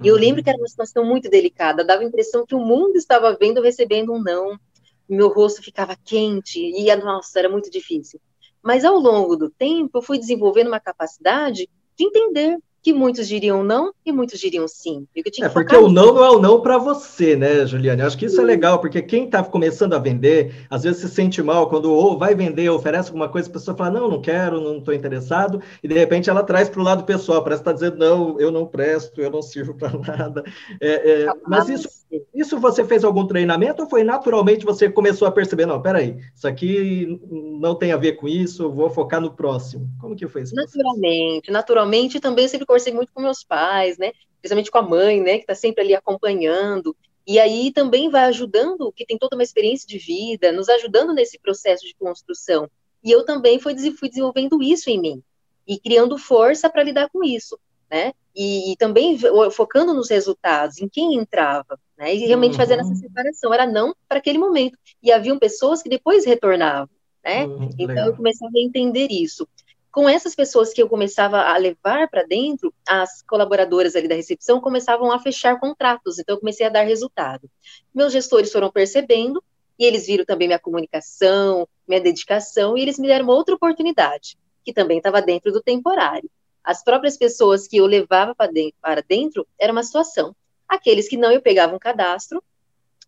E 0.03 0.09
eu 0.09 0.17
lembro 0.17 0.43
que 0.43 0.51
era 0.51 0.59
uma 0.59 0.69
situação 0.69 1.05
muito 1.05 1.31
delicada, 1.31 1.85
dava 1.85 2.03
a 2.03 2.05
impressão 2.05 2.45
que 2.45 2.55
o 2.55 2.61
mundo 2.61 2.97
estava 2.97 3.37
vendo, 3.39 3.63
recebendo 3.63 4.13
um 4.13 4.21
não, 4.21 4.59
meu 5.09 5.29
rosto 5.29 5.63
ficava 5.63 5.97
quente, 5.97 6.59
e, 6.59 6.95
nossa, 6.97 7.39
era 7.39 7.49
muito 7.49 7.71
difícil. 7.71 8.21
Mas 8.63 8.85
ao 8.85 8.97
longo 8.97 9.37
do 9.37 9.51
tempo, 9.51 9.99
eu 9.99 10.03
fui 10.03 10.19
desenvolvendo 10.19 10.69
uma 10.69 10.81
capacidade 10.81 11.69
de 11.97 12.05
entender 12.05 12.59
que 12.83 12.93
muitos 12.93 13.29
diriam 13.29 13.63
não 13.63 13.93
e 14.05 14.11
muitos 14.11 14.41
diriam 14.41 14.67
sim. 14.67 15.07
é 15.41 15.49
porque 15.49 15.77
o 15.77 15.89
não 15.89 16.13
não 16.13 16.25
é 16.25 16.31
o 16.31 16.41
não 16.41 16.61
para 16.61 16.79
você, 16.79 17.37
né, 17.37 17.65
Juliane? 17.65 18.03
Acho 18.03 18.19
que 18.19 18.27
isso 18.27 18.41
é 18.41 18.45
legal, 18.45 18.81
porque 18.81 19.01
quem 19.01 19.27
está 19.27 19.43
começando 19.45 19.95
a 19.95 20.01
vender, 20.01 20.67
às 20.69 20.83
vezes 20.83 21.01
se 21.01 21.09
sente 21.09 21.41
mal 21.41 21.69
quando 21.69 21.93
ou 21.93 22.19
vai 22.19 22.35
vender, 22.35 22.69
oferece 22.69 23.09
alguma 23.09 23.29
coisa, 23.29 23.49
a 23.49 23.53
pessoa 23.53 23.77
fala, 23.77 24.01
não, 24.01 24.09
não 24.11 24.21
quero, 24.21 24.61
não 24.61 24.79
estou 24.79 24.93
interessado, 24.93 25.63
e 25.81 25.87
de 25.87 25.95
repente 25.95 26.29
ela 26.29 26.43
traz 26.43 26.69
para 26.69 26.81
o 26.81 26.85
lado 26.85 27.05
pessoal, 27.05 27.45
parece 27.45 27.61
estar 27.61 27.71
tá 27.71 27.75
dizendo, 27.75 27.99
não, 27.99 28.41
eu 28.41 28.51
não 28.51 28.67
presto, 28.67 29.21
eu 29.21 29.31
não 29.31 29.43
sirvo 29.43 29.75
para 29.75 29.97
nada. 30.19 30.43
É, 30.81 31.23
é, 31.23 31.33
mas 31.47 31.69
isso, 31.69 31.89
isso 32.35 32.59
você 32.59 32.85
fez 32.85 33.05
algum 33.05 33.27
treinamento 33.27 33.83
ou 33.83 33.89
foi 33.89 34.05
naturalmente 34.05 34.65
você 34.65 34.91
começou 34.91 35.27
a 35.27 35.33
perceber, 35.33 35.67
não, 35.67 35.81
peraí, 35.81 36.19
isso 36.35 36.47
aqui 36.47 37.21
não 37.31 37.75
tem 37.75 37.93
a 37.93 37.97
ver 37.97 38.13
com 38.13 38.29
isso, 38.29 38.71
vou 38.71 38.91
focar 38.91 39.21
no 39.21 39.35
próximo. 39.35 39.89
Como 40.01 40.17
que 40.17 40.29
foi 40.29 40.43
isso? 40.43 40.55
Naturalmente, 40.55 41.51
naturalmente 41.51 42.21
também 42.21 42.49
sempre 42.49 42.67
conversei 42.67 42.93
muito 42.93 43.13
com 43.13 43.23
meus 43.23 43.43
pais, 43.43 43.97
né? 43.99 44.13
Principalmente 44.41 44.71
com 44.71 44.79
a 44.79 44.83
mãe, 44.83 45.21
né? 45.21 45.35
Que 45.35 45.45
está 45.45 45.55
sempre 45.55 45.83
ali 45.83 45.95
acompanhando. 45.95 46.95
E 47.27 47.39
aí 47.39 47.73
também 47.73 48.11
vai 48.11 48.25
ajudando, 48.25 48.93
que 48.93 49.07
tem 49.07 49.17
toda 49.17 49.37
uma 49.37 49.45
experiência 49.45 49.87
de 49.87 49.99
vida, 49.99 50.51
nos 50.51 50.69
ajudando 50.69 51.15
nesse 51.15 51.39
processo 51.39 51.87
de 51.87 51.95
construção. 51.95 52.69
E 53.03 53.11
eu 53.11 53.25
também 53.25 53.59
fui 53.59 53.75
desenvolvendo 53.75 54.63
isso 54.63 54.91
em 54.91 55.01
mim 55.01 55.23
e 55.67 55.79
criando 55.79 56.19
força 56.19 56.69
para 56.69 56.83
lidar 56.83 57.09
com 57.11 57.23
isso, 57.23 57.59
né? 57.93 58.15
E, 58.35 58.73
e, 58.73 58.77
também 58.77 59.19
focando 59.51 59.93
nos 59.93 60.09
resultados, 60.09 60.81
em 60.81 60.89
quem 60.89 61.15
entrava, 61.15 61.79
né? 61.99 62.15
E 62.15 62.21
realmente 62.21 62.53
uhum. 62.53 62.57
fazendo 62.59 62.81
essa 62.81 62.95
separação. 62.95 63.53
Era 63.53 63.67
não 63.67 63.95
para 64.09 64.19
aquele 64.19 64.39
momento. 64.39 64.79
E 65.03 65.13
haviam 65.13 65.39
pessoas 65.39 65.83
que 65.83 65.91
depois 65.91 66.25
retornavam, 66.25 66.89
né? 67.23 67.45
Uhum, 67.45 67.69
então 67.75 67.89
legal. 67.89 68.07
eu 68.07 68.17
começava 68.17 68.53
a 68.57 68.61
entender 68.61 69.09
isso 69.11 69.47
com 69.93 70.09
essas 70.09 70.35
pessoas 70.35 70.73
que 70.73 70.83
eu 70.83 70.89
começava 70.89 71.43
a 71.43 71.57
levar 71.59 72.09
para 72.09 72.23
dentro, 72.23 72.73
as 72.89 73.21
colaboradoras 73.21 73.95
ali 73.95 74.09
da 74.09 74.15
recepção 74.15 74.59
começavam 74.59 75.13
a 75.13 75.19
fechar 75.19 75.61
contratos, 75.61 76.19
então 76.19 76.35
eu 76.35 76.41
comecei 76.41 76.65
a 76.65 76.71
dar 76.71 76.83
resultado. 76.83 77.47
Meus 77.95 78.11
gestores 78.11 78.51
foram 78.51 78.73
percebendo, 78.73 79.45
e 79.79 79.85
eles 79.85 80.07
viram 80.07 80.25
também 80.25 80.49
minha 80.49 80.59
comunicação, 80.59 81.69
minha 81.87 82.01
dedicação, 82.01 82.75
e 82.75 82.81
eles 82.81 82.99
me 82.99 83.07
deram 83.07 83.27
uma 83.27 83.35
outra 83.35 83.55
oportunidade, 83.55 84.39
que 84.65 84.73
também 84.73 84.97
estava 84.97 85.21
dentro 85.21 85.53
do 85.53 85.61
temporário. 85.61 86.31
As 86.65 86.83
próprias 86.83 87.17
pessoas 87.17 87.67
que 87.67 87.77
eu 87.77 87.87
levava 87.87 88.35
para 88.35 88.51
dentro, 88.51 88.79
dentro 89.09 89.47
era 89.59 89.73
uma 89.73 89.83
situação. 89.83 90.35
Aqueles 90.69 91.09
que 91.09 91.17
não, 91.17 91.33
eu 91.33 91.43
pegava 91.43 91.75
um 91.75 91.79
cadastro 91.79 92.43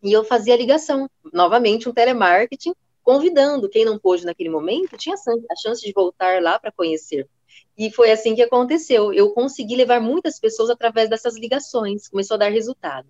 e 0.02 0.12
eu 0.12 0.24
fazia 0.24 0.56
ligação, 0.56 1.08
novamente 1.32 1.88
um 1.88 1.92
telemarketing, 1.92 2.74
convidando 3.02 3.68
quem 3.68 3.84
não 3.84 3.98
pôde 3.98 4.24
naquele 4.24 4.48
momento, 4.48 4.96
tinha 4.96 5.14
a 5.14 5.56
chance 5.56 5.82
de 5.84 5.92
voltar 5.92 6.42
lá 6.42 6.58
para 6.58 6.72
conhecer. 6.72 7.28
E 7.76 7.90
foi 7.90 8.10
assim 8.10 8.34
que 8.34 8.42
aconteceu. 8.42 9.12
Eu 9.12 9.30
consegui 9.30 9.76
levar 9.76 10.00
muitas 10.00 10.40
pessoas 10.40 10.70
através 10.70 11.08
dessas 11.08 11.36
ligações, 11.36 12.08
começou 12.08 12.36
a 12.36 12.38
dar 12.38 12.50
resultado. 12.50 13.08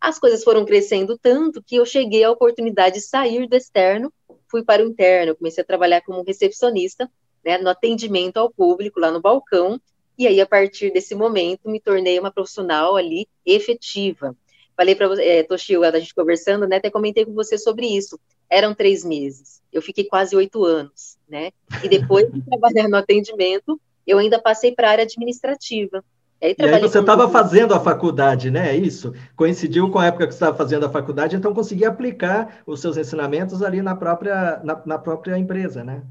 As 0.00 0.18
coisas 0.18 0.44
foram 0.44 0.64
crescendo 0.64 1.18
tanto 1.18 1.62
que 1.62 1.76
eu 1.76 1.84
cheguei 1.84 2.22
à 2.24 2.30
oportunidade 2.30 2.96
de 2.96 3.00
sair 3.00 3.48
do 3.48 3.56
externo, 3.56 4.12
fui 4.48 4.62
para 4.62 4.82
o 4.82 4.86
interno, 4.86 5.36
comecei 5.36 5.62
a 5.62 5.66
trabalhar 5.66 6.00
como 6.02 6.22
recepcionista, 6.22 7.10
né, 7.44 7.58
no 7.58 7.68
atendimento 7.68 8.38
ao 8.38 8.50
público 8.50 9.00
lá 9.00 9.10
no 9.10 9.20
balcão, 9.20 9.80
e 10.18 10.26
aí 10.26 10.40
a 10.40 10.46
partir 10.46 10.92
desse 10.92 11.14
momento 11.14 11.68
me 11.68 11.80
tornei 11.80 12.18
uma 12.18 12.30
profissional 12.30 12.96
ali 12.96 13.28
efetiva. 13.46 14.36
Falei 14.76 14.94
para 14.94 15.08
você, 15.08 15.22
é, 15.24 15.42
Toshio, 15.42 15.84
a 15.84 15.98
gente 15.98 16.14
conversando, 16.14 16.66
né, 16.66 16.76
até 16.76 16.90
comentei 16.90 17.24
com 17.24 17.32
você 17.32 17.56
sobre 17.58 17.86
isso 17.86 18.18
eram 18.50 18.74
três 18.74 19.04
meses. 19.04 19.60
Eu 19.72 19.82
fiquei 19.82 20.04
quase 20.04 20.34
oito 20.34 20.64
anos, 20.64 21.18
né? 21.28 21.50
E 21.82 21.88
depois 21.88 22.30
de 22.32 22.40
trabalhar 22.48 22.88
no 22.88 22.96
atendimento, 22.96 23.80
eu 24.06 24.18
ainda 24.18 24.40
passei 24.40 24.72
para 24.72 24.88
a 24.88 24.90
área 24.92 25.04
administrativa. 25.04 26.02
E 26.40 26.46
aí, 26.46 26.54
e 26.56 26.62
aí 26.62 26.80
você 26.80 27.00
estava 27.00 27.28
fazendo 27.28 27.74
a 27.74 27.80
faculdade, 27.80 28.50
né? 28.50 28.70
É 28.70 28.76
isso? 28.76 29.12
Coincidiu 29.36 29.90
com 29.90 29.98
a 29.98 30.06
época 30.06 30.26
que 30.26 30.32
você 30.32 30.36
estava 30.36 30.56
fazendo 30.56 30.86
a 30.86 30.90
faculdade, 30.90 31.36
então 31.36 31.52
conseguia 31.52 31.88
aplicar 31.88 32.62
os 32.64 32.80
seus 32.80 32.96
ensinamentos 32.96 33.60
ali 33.60 33.82
na 33.82 33.96
própria, 33.96 34.60
na, 34.64 34.80
na 34.86 34.98
própria 34.98 35.36
empresa, 35.36 35.82
né? 35.82 36.02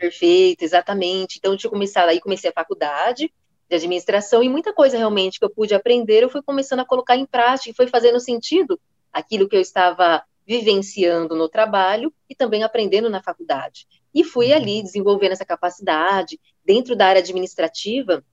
Perfeito, 0.00 0.62
exatamente. 0.62 1.36
Então, 1.36 1.52
eu 1.52 1.58
tinha 1.58 1.70
começado 1.70 2.08
aí, 2.08 2.18
comecei 2.18 2.48
a 2.48 2.54
faculdade 2.54 3.30
de 3.68 3.76
administração 3.76 4.42
e 4.42 4.48
muita 4.48 4.72
coisa 4.72 4.96
realmente 4.96 5.38
que 5.38 5.44
eu 5.44 5.50
pude 5.50 5.74
aprender, 5.74 6.22
eu 6.22 6.30
fui 6.30 6.42
começando 6.42 6.80
a 6.80 6.86
colocar 6.86 7.16
em 7.16 7.26
prática 7.26 7.70
e 7.70 7.74
foi 7.74 7.86
fazendo 7.86 8.18
sentido 8.18 8.80
aquilo 9.12 9.46
que 9.46 9.54
eu 9.54 9.60
estava 9.60 10.24
vivenciando 10.46 11.36
no 11.36 11.50
trabalho 11.50 12.12
e 12.28 12.34
também 12.34 12.62
aprendendo 12.62 13.10
na 13.10 13.22
faculdade. 13.22 13.86
E 14.14 14.24
fui 14.24 14.48
uhum. 14.48 14.56
ali 14.56 14.82
desenvolvendo 14.82 15.32
essa 15.32 15.44
capacidade 15.44 16.40
dentro 16.64 16.96
da 16.96 17.06
área 17.06 17.20
administrativa, 17.20 18.24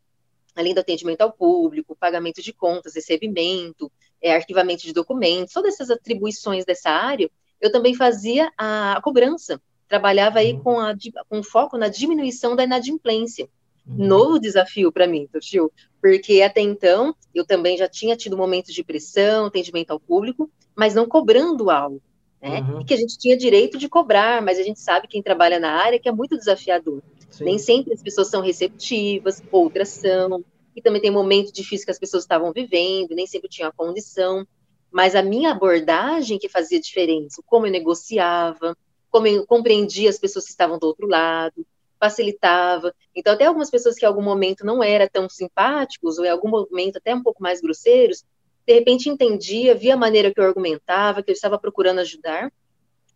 além 0.56 0.74
do 0.74 0.80
atendimento 0.80 1.22
ao 1.22 1.34
público, 1.34 1.98
pagamento 2.00 2.42
de 2.42 2.54
contas, 2.54 2.96
recebimento, 2.96 3.92
é, 4.22 4.34
arquivamento 4.34 4.84
de 4.84 4.94
documentos, 4.94 5.54
todas 5.54 5.74
essas 5.74 5.92
atribuições 5.92 6.64
dessa 6.64 6.90
área, 6.90 7.30
eu 7.60 7.70
também 7.74 7.94
fazia 7.94 8.50
a, 8.58 9.00
cobrança. 9.04 9.62
Trabalhava 9.88 10.40
aí 10.40 10.54
uhum. 10.54 10.60
com, 10.60 10.80
a, 10.80 10.96
com 11.30 11.44
foco 11.44 11.78
na 11.78 11.88
diminuição 11.88 12.56
da 12.56 12.64
inadimplência. 12.64 13.50
Uhum. 13.88 14.08
Novo 14.08 14.40
desafio 14.40 14.92
para 14.92 15.08
mim, 15.08 15.28
Tio, 15.40 15.72
porque 16.02 16.42
até 16.42 16.62
então 16.62 17.16
eu 17.34 17.46
também 17.46 17.78
já 17.78 17.88
tinha 17.88 18.18
tido 18.18 18.38
momentos 18.38 18.74
de 18.74 18.84
pressão, 18.84 19.46
atendimento 19.46 19.92
ao 19.92 20.00
público, 20.00 20.52
mas 20.76 20.94
não 20.94 21.08
cobrando 21.08 21.70
algo 21.70 22.02
né? 22.42 22.62
Uhum. 22.62 22.82
E 22.82 22.86
que 22.86 22.94
a 22.94 22.98
gente 22.98 23.18
tinha 23.18 23.38
direito 23.38 23.78
de 23.78 23.90
cobrar, 23.90 24.42
mas 24.42 24.60
a 24.60 24.64
gente 24.64 24.80
sabe 24.80 25.08
quem 25.08 25.22
trabalha 25.22 25.60
na 25.60 25.72
área 25.72 26.00
que 26.00 26.08
é 26.08 26.12
muito 26.12 26.38
desafiador. 26.38 27.02
Sim. 27.30 27.46
Nem 27.46 27.58
sempre 27.58 27.94
as 27.94 28.02
pessoas 28.02 28.30
são 28.30 28.42
receptivas, 28.42 29.42
outras 29.52 29.90
são, 29.90 30.44
e 30.76 30.82
também 30.82 31.02
tem 31.02 31.12
momentos 31.12 31.52
difíceis 31.52 31.86
que 31.86 31.92
as 31.92 32.00
pessoas 32.00 32.24
estavam 32.24 32.52
vivendo, 32.54 33.16
nem 33.16 33.28
sempre 33.28 33.50
tinham 33.50 33.70
a 33.70 33.74
condição. 33.74 34.48
Mas 34.92 35.16
a 35.16 35.22
minha 35.22 35.52
abordagem 35.52 36.40
que 36.40 36.48
fazia 36.48 36.80
diferença, 36.80 37.42
como 37.46 37.68
eu 37.68 37.72
negociava, 37.72 38.78
compreendia 39.10 40.10
as 40.10 40.20
pessoas 40.20 40.46
que 40.46 40.52
estavam 40.52 40.78
do 40.78 40.88
outro 40.88 41.08
lado, 41.08 41.66
facilitava. 42.00 42.94
Então, 43.16 43.34
até 43.34 43.46
algumas 43.46 43.70
pessoas 43.70 43.96
que 43.96 44.06
em 44.06 44.08
algum 44.08 44.22
momento 44.22 44.66
não 44.66 44.84
eram 44.84 45.08
tão 45.12 45.30
simpáticos, 45.30 46.18
ou 46.18 46.26
em 46.26 46.30
algum 46.30 46.50
momento 46.50 46.98
até 46.98 47.14
um 47.14 47.24
pouco 47.24 47.42
mais 47.42 47.62
grosseiros, 47.62 48.24
de 48.66 48.74
repente 48.74 49.10
entendia, 49.10 49.74
via 49.74 49.94
a 49.94 49.98
maneira 49.98 50.34
que 50.34 50.40
eu 50.40 50.44
argumentava, 50.44 51.24
que 51.24 51.32
eu 51.32 51.34
estava 51.34 51.58
procurando 51.58 52.00
ajudar, 52.00 52.52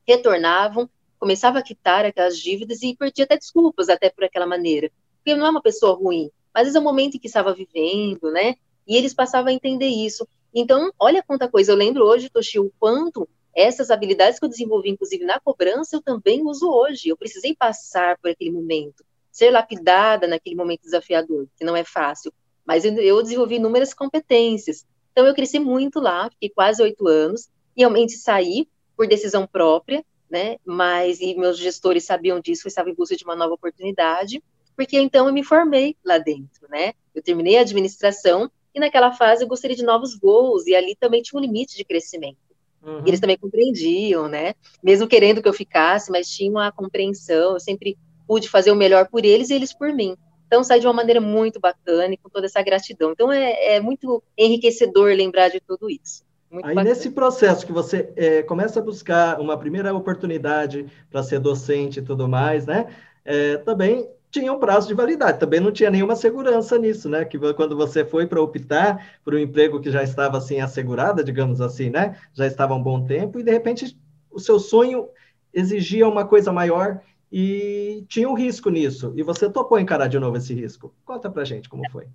retornavam, 0.08 0.90
começava 1.20 1.60
a 1.60 1.62
quitar 1.62 2.06
aquelas 2.06 2.38
dívidas 2.38 2.82
e 2.82 2.96
perdia 2.96 3.26
até 3.26 3.38
desculpas 3.38 3.90
até 3.90 4.10
por 4.10 4.24
aquela 4.24 4.48
maneira. 4.48 4.92
Porque 5.18 5.38
não 5.38 5.46
é 5.46 5.50
uma 5.50 5.62
pessoa 5.62 5.94
ruim, 5.96 6.32
mas 6.54 6.64
vezes 6.64 6.76
é 6.76 6.80
o 6.80 6.84
momento 6.84 7.16
em 7.16 7.20
que 7.20 7.28
estava 7.28 7.54
vivendo, 7.54 8.32
né? 8.32 8.56
E 8.88 8.96
eles 8.96 9.14
passavam 9.14 9.50
a 9.50 9.54
entender 9.54 9.88
isso. 9.88 10.28
Então, 10.54 10.92
olha 10.98 11.22
quanta 11.22 11.48
coisa. 11.48 11.72
Eu 11.72 11.76
lembro 11.76 12.04
hoje, 12.06 12.30
Toshi, 12.30 12.60
o 12.60 12.72
quanto 12.80 13.28
essas 13.56 13.92
habilidades 13.92 14.40
que 14.40 14.46
eu 14.46 14.50
desenvolvi, 14.50 14.90
inclusive 14.90 15.26
na 15.26 15.40
cobrança, 15.40 15.96
eu 15.96 16.02
também 16.02 16.46
uso 16.46 16.70
hoje. 16.70 17.10
Eu 17.10 17.18
precisei 17.18 17.56
passar 17.56 18.18
por 18.18 18.32
aquele 18.32 18.52
momento, 18.52 19.04
ser 19.32 19.52
lapidada 19.52 20.28
naquele 20.28 20.56
momento 20.56 20.84
desafiador, 20.84 21.48
que 21.58 21.66
não 21.66 21.76
é 21.76 21.84
fácil. 21.84 22.34
Mas 22.66 22.86
eu 22.86 23.22
desenvolvi 23.22 23.56
inúmeras 23.56 23.94
competências. 23.94 24.86
Então, 25.12 25.26
eu 25.26 25.36
cresci 25.36 25.60
muito 25.60 26.00
lá, 26.00 26.30
fiquei 26.30 26.50
quase 26.50 26.82
oito 26.82 27.08
anos, 27.08 27.50
e 27.76 27.82
realmente 27.82 28.14
saí 28.14 28.68
por 28.96 29.08
decisão 29.08 29.46
própria, 29.46 30.06
né? 30.30 30.58
Mas 30.66 31.20
e 31.20 31.36
meus 31.36 31.58
gestores 31.58 32.06
sabiam 32.06 32.40
disso, 32.40 32.66
eu 32.66 32.70
estava 32.70 32.90
em 32.90 32.94
busca 32.96 33.16
de 33.16 33.24
uma 33.26 33.36
nova 33.36 33.54
oportunidade, 33.54 34.42
porque 34.76 34.98
então 34.98 35.28
eu 35.28 35.34
me 35.34 35.44
formei 35.44 35.98
lá 36.04 36.18
dentro, 36.18 36.68
né? 36.70 36.94
Eu 37.14 37.22
terminei 37.22 37.58
a 37.58 37.62
administração 37.62 38.50
e 38.74 38.80
naquela 38.80 39.12
fase 39.12 39.44
eu 39.44 39.48
gostaria 39.48 39.76
de 39.76 39.84
novos 39.84 40.18
voos 40.18 40.66
e 40.66 40.74
ali 40.74 40.96
também 40.96 41.22
tinha 41.22 41.38
um 41.38 41.44
limite 41.44 41.76
de 41.76 41.84
crescimento. 41.84 42.38
Uhum. 42.84 43.04
eles 43.06 43.20
também 43.20 43.38
compreendiam, 43.38 44.28
né? 44.28 44.54
Mesmo 44.84 45.08
querendo 45.08 45.42
que 45.42 45.48
eu 45.48 45.54
ficasse, 45.54 46.12
mas 46.12 46.28
tinham 46.28 46.58
a 46.58 46.72
compreensão, 46.72 47.54
eu 47.54 47.60
sempre 47.60 47.98
pude 48.28 48.50
fazer 48.50 48.72
o 48.72 48.76
melhor 48.76 49.08
por 49.08 49.24
eles 49.24 49.50
e 49.50 49.54
eles 49.54 49.74
por 49.74 49.94
mim. 49.94 50.16
Então, 50.48 50.64
sai 50.64 50.80
de 50.80 50.88
uma 50.88 50.94
maneira 50.94 51.22
muito 51.22 51.60
bacana 51.60 52.14
e 52.14 52.18
com 52.18 52.30
toda 52.30 52.46
essa 52.46 52.62
gratidão. 52.62 53.12
Então, 53.12 53.32
é, 53.32 53.76
é 53.76 53.80
muito 53.80 54.22
enriquecedor 54.38 55.16
lembrar 55.16 55.50
de 55.50 55.62
tudo 55.62 55.90
isso. 55.90 56.24
Muito 56.50 56.66
Aí, 56.66 56.76
bacana. 56.76 56.90
nesse 56.90 57.10
processo 57.12 57.66
que 57.66 57.72
você 57.72 58.12
é, 58.18 58.44
começa 58.44 58.80
a 58.80 58.84
buscar 58.84 59.40
uma 59.40 59.58
primeira 59.58 59.94
oportunidade 59.94 60.86
para 61.10 61.24
ser 61.24 61.40
docente 61.40 62.00
e 62.00 62.02
tudo 62.02 62.28
mais, 62.28 62.66
né? 62.66 62.88
É, 63.24 63.58
também 63.58 64.10
tinha 64.32 64.52
um 64.52 64.60
prazo 64.60 64.88
de 64.88 64.94
validade, 64.94 65.40
também 65.40 65.60
não 65.60 65.72
tinha 65.72 65.92
nenhuma 65.92 66.16
segurança 66.16 66.78
nisso, 66.80 67.10
né? 67.10 67.26
Que 67.26 67.38
quando 67.54 67.76
você 67.76 68.06
foi 68.06 68.26
para 68.26 68.42
optar 68.42 69.20
por 69.24 69.36
um 69.36 69.38
emprego 69.38 69.82
que 69.82 69.92
já 69.92 70.02
estava 70.02 70.38
assim 70.38 70.60
assegurada, 70.60 71.24
digamos 71.24 71.60
assim, 71.60 71.90
né? 71.90 72.18
Já 72.34 72.48
estava 72.48 72.74
um 72.74 72.82
bom 72.82 73.06
tempo 73.06 73.40
e 73.40 73.44
de 73.44 73.52
repente 73.52 73.98
o 74.32 74.40
seu 74.40 74.60
sonho 74.60 75.10
exigia 75.54 76.08
uma 76.08 76.26
coisa 76.26 76.52
maior 76.52 77.02
e 77.32 78.06
tinha 78.08 78.30
um 78.30 78.34
risco 78.34 78.70
nisso. 78.70 79.14
E 79.16 79.24
você 79.24 79.50
topou 79.50 79.80
encarar 79.80 80.08
de 80.08 80.18
novo 80.18 80.38
esse 80.38 80.54
risco. 80.54 80.94
Conta 81.06 81.30
pra 81.30 81.44
gente 81.44 81.68
como 81.68 81.84
foi. 81.92 82.08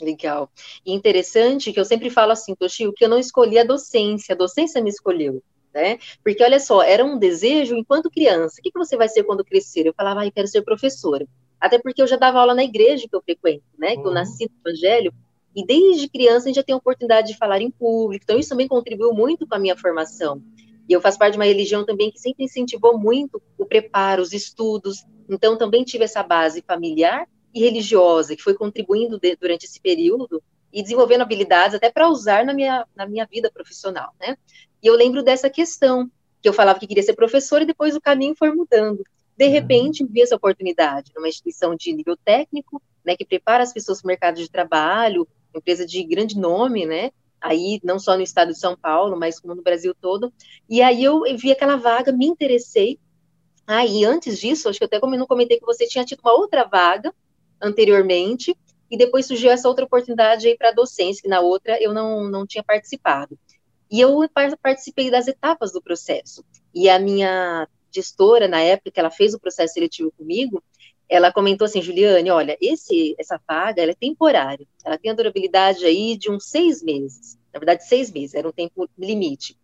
Legal. 0.00 0.50
E 0.84 0.92
interessante 0.92 1.72
que 1.72 1.78
eu 1.78 1.84
sempre 1.84 2.10
falo 2.10 2.32
assim, 2.32 2.54
Toshio, 2.54 2.92
que 2.92 3.04
eu 3.04 3.08
não 3.08 3.18
escolhi 3.18 3.58
a 3.58 3.64
docência, 3.64 4.34
a 4.34 4.38
docência 4.38 4.82
me 4.82 4.90
escolheu. 4.90 5.42
Né? 5.74 5.98
Porque 6.22 6.42
olha 6.44 6.60
só, 6.60 6.82
era 6.82 7.04
um 7.04 7.18
desejo 7.18 7.74
enquanto 7.74 8.10
criança. 8.10 8.56
O 8.60 8.62
que, 8.62 8.70
que 8.70 8.78
você 8.78 8.96
vai 8.96 9.08
ser 9.08 9.24
quando 9.24 9.44
crescer? 9.44 9.86
Eu 9.86 9.94
falava, 9.94 10.20
ah, 10.20 10.26
eu 10.26 10.32
quero 10.32 10.46
ser 10.46 10.62
professora. 10.62 11.26
até 11.60 11.78
porque 11.78 12.00
eu 12.00 12.06
já 12.06 12.16
dava 12.16 12.38
aula 12.38 12.54
na 12.54 12.62
igreja 12.62 13.08
que 13.08 13.16
eu 13.16 13.22
frequento, 13.22 13.64
né? 13.76 13.94
Que 13.94 14.02
eu 14.02 14.06
uhum. 14.06 14.12
nasci 14.12 14.44
no 14.44 14.70
Evangelho, 14.70 15.12
e 15.54 15.64
desde 15.64 16.08
criança 16.08 16.46
a 16.46 16.48
gente 16.48 16.56
já 16.56 16.62
tem 16.62 16.74
a 16.74 16.78
oportunidade 16.78 17.28
de 17.28 17.38
falar 17.38 17.60
em 17.60 17.70
público, 17.70 18.24
então 18.24 18.38
isso 18.38 18.48
também 18.48 18.66
contribuiu 18.66 19.12
muito 19.12 19.46
com 19.46 19.54
a 19.54 19.58
minha 19.58 19.76
formação. 19.76 20.42
E 20.88 20.92
eu 20.92 21.00
faço 21.00 21.18
parte 21.18 21.32
de 21.32 21.38
uma 21.38 21.44
religião 21.44 21.86
também 21.86 22.10
que 22.10 22.18
sempre 22.18 22.44
incentivou 22.44 22.98
muito 22.98 23.40
o 23.56 23.64
preparo, 23.64 24.20
os 24.20 24.32
estudos, 24.32 25.04
então 25.28 25.56
também 25.56 25.84
tive 25.84 26.04
essa 26.04 26.22
base 26.22 26.62
familiar 26.66 27.26
e 27.54 27.60
religiosa, 27.60 28.34
que 28.34 28.42
foi 28.42 28.54
contribuindo 28.54 29.18
de, 29.18 29.36
durante 29.36 29.64
esse 29.64 29.80
período 29.80 30.42
e 30.72 30.82
desenvolvendo 30.82 31.22
habilidades 31.22 31.76
até 31.76 31.88
para 31.90 32.08
usar 32.08 32.44
na 32.44 32.52
minha, 32.52 32.84
na 32.96 33.06
minha 33.06 33.24
vida 33.24 33.50
profissional, 33.50 34.12
né? 34.20 34.36
E 34.84 34.86
eu 34.86 34.94
lembro 34.94 35.22
dessa 35.22 35.48
questão, 35.48 36.10
que 36.42 36.48
eu 36.48 36.52
falava 36.52 36.78
que 36.78 36.86
queria 36.86 37.02
ser 37.02 37.14
professora 37.14 37.64
e 37.64 37.66
depois 37.66 37.96
o 37.96 38.00
caminho 38.02 38.34
foi 38.38 38.52
mudando. 38.52 39.02
De 39.34 39.46
uhum. 39.46 39.50
repente, 39.50 40.04
vi 40.04 40.20
essa 40.20 40.36
oportunidade 40.36 41.10
numa 41.16 41.26
instituição 41.26 41.74
de 41.74 41.90
nível 41.90 42.18
técnico, 42.18 42.82
né, 43.02 43.16
que 43.16 43.24
prepara 43.24 43.62
as 43.62 43.72
pessoas 43.72 44.02
para 44.02 44.06
o 44.06 44.08
mercado 44.08 44.36
de 44.36 44.50
trabalho, 44.50 45.26
empresa 45.54 45.86
de 45.86 46.04
grande 46.04 46.38
nome, 46.38 46.84
né, 46.84 47.12
aí 47.40 47.80
não 47.82 47.98
só 47.98 48.14
no 48.14 48.22
estado 48.22 48.52
de 48.52 48.58
São 48.58 48.76
Paulo, 48.76 49.18
mas 49.18 49.40
como 49.40 49.54
no 49.54 49.62
Brasil 49.62 49.94
todo. 49.98 50.30
E 50.68 50.82
aí 50.82 51.02
eu 51.02 51.22
vi 51.34 51.50
aquela 51.50 51.76
vaga, 51.76 52.12
me 52.12 52.26
interessei. 52.26 52.98
Ah, 53.66 53.86
e 53.86 54.04
antes 54.04 54.38
disso, 54.38 54.68
acho 54.68 54.78
que 54.78 54.84
eu 54.84 54.86
até 54.86 55.00
não 55.00 55.26
comentei 55.26 55.58
que 55.58 55.64
você 55.64 55.86
tinha 55.86 56.04
tido 56.04 56.20
uma 56.22 56.34
outra 56.34 56.64
vaga 56.64 57.10
anteriormente, 57.58 58.54
e 58.90 58.96
depois 58.96 59.26
surgiu 59.26 59.50
essa 59.50 59.68
outra 59.68 59.84
oportunidade 59.84 60.46
aí 60.46 60.56
para 60.56 60.70
docência, 60.70 61.22
que 61.22 61.28
na 61.28 61.40
outra 61.40 61.82
eu 61.82 61.92
não, 61.92 62.28
não 62.28 62.46
tinha 62.46 62.62
participado. 62.62 63.38
E 63.90 64.00
eu 64.00 64.18
participei 64.62 65.10
das 65.10 65.28
etapas 65.28 65.72
do 65.72 65.82
processo. 65.82 66.44
E 66.74 66.88
a 66.88 66.98
minha 66.98 67.68
gestora, 67.92 68.48
na 68.48 68.60
época 68.60 68.90
que 68.90 68.98
ela 68.98 69.10
fez 69.10 69.34
o 69.34 69.40
processo 69.40 69.74
seletivo 69.74 70.12
comigo, 70.18 70.62
ela 71.08 71.32
comentou 71.32 71.64
assim, 71.64 71.82
Juliane, 71.82 72.30
olha, 72.30 72.56
esse, 72.60 73.14
essa 73.18 73.40
vaga, 73.46 73.82
é 73.82 73.94
temporária, 73.94 74.66
ela 74.84 74.98
tem 74.98 75.10
a 75.10 75.14
durabilidade 75.14 75.84
aí 75.84 76.16
de 76.16 76.30
uns 76.30 76.46
seis 76.46 76.82
meses, 76.82 77.38
na 77.52 77.60
verdade, 77.60 77.86
seis 77.86 78.10
meses, 78.10 78.34
era 78.34 78.48
um 78.48 78.52
tempo 78.52 78.88
limite. 78.98 79.56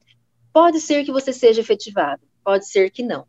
Pode 0.53 0.81
ser 0.81 1.05
que 1.05 1.11
você 1.11 1.33
seja 1.33 1.61
efetivado, 1.61 2.23
pode 2.45 2.69
ser 2.69 2.91
que 2.91 3.03
não. 3.03 3.27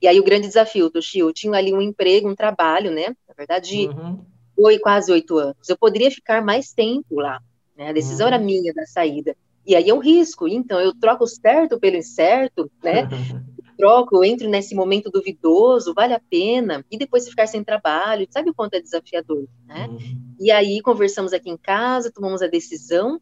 E 0.00 0.06
aí 0.06 0.18
o 0.18 0.24
grande 0.24 0.46
desafio, 0.48 0.90
Toshio, 0.90 1.28
eu 1.28 1.32
tinha 1.32 1.56
ali 1.56 1.72
um 1.72 1.80
emprego, 1.80 2.28
um 2.28 2.34
trabalho, 2.34 2.90
né, 2.90 3.08
na 3.26 3.34
verdade, 3.36 3.88
uhum. 3.88 4.24
oito, 4.56 4.82
quase 4.82 5.10
oito 5.12 5.38
anos, 5.38 5.68
eu 5.68 5.76
poderia 5.76 6.10
ficar 6.10 6.42
mais 6.42 6.72
tempo 6.72 7.20
lá, 7.20 7.40
né, 7.76 7.88
a 7.88 7.92
decisão 7.92 8.26
uhum. 8.26 8.34
era 8.34 8.42
minha 8.42 8.74
da 8.74 8.84
saída, 8.86 9.36
e 9.66 9.74
aí 9.76 9.88
é 9.88 9.94
um 9.94 9.98
risco, 9.98 10.48
então 10.48 10.80
eu 10.80 10.94
troco 10.94 11.24
o 11.24 11.28
certo 11.28 11.78
pelo 11.78 11.96
incerto, 11.96 12.70
né, 12.82 13.08
troco, 13.76 14.16
eu 14.16 14.24
entro 14.24 14.48
nesse 14.48 14.74
momento 14.74 15.10
duvidoso, 15.10 15.94
vale 15.94 16.14
a 16.14 16.20
pena, 16.20 16.84
e 16.90 16.96
depois 16.96 17.28
ficar 17.28 17.46
sem 17.46 17.64
trabalho, 17.64 18.26
sabe 18.30 18.50
o 18.50 18.54
quanto 18.54 18.74
é 18.74 18.80
desafiador, 18.80 19.48
né? 19.66 19.88
Uhum. 19.88 20.34
E 20.38 20.50
aí 20.50 20.80
conversamos 20.80 21.32
aqui 21.32 21.50
em 21.50 21.56
casa, 21.56 22.12
tomamos 22.12 22.42
a 22.42 22.46
decisão, 22.46 23.20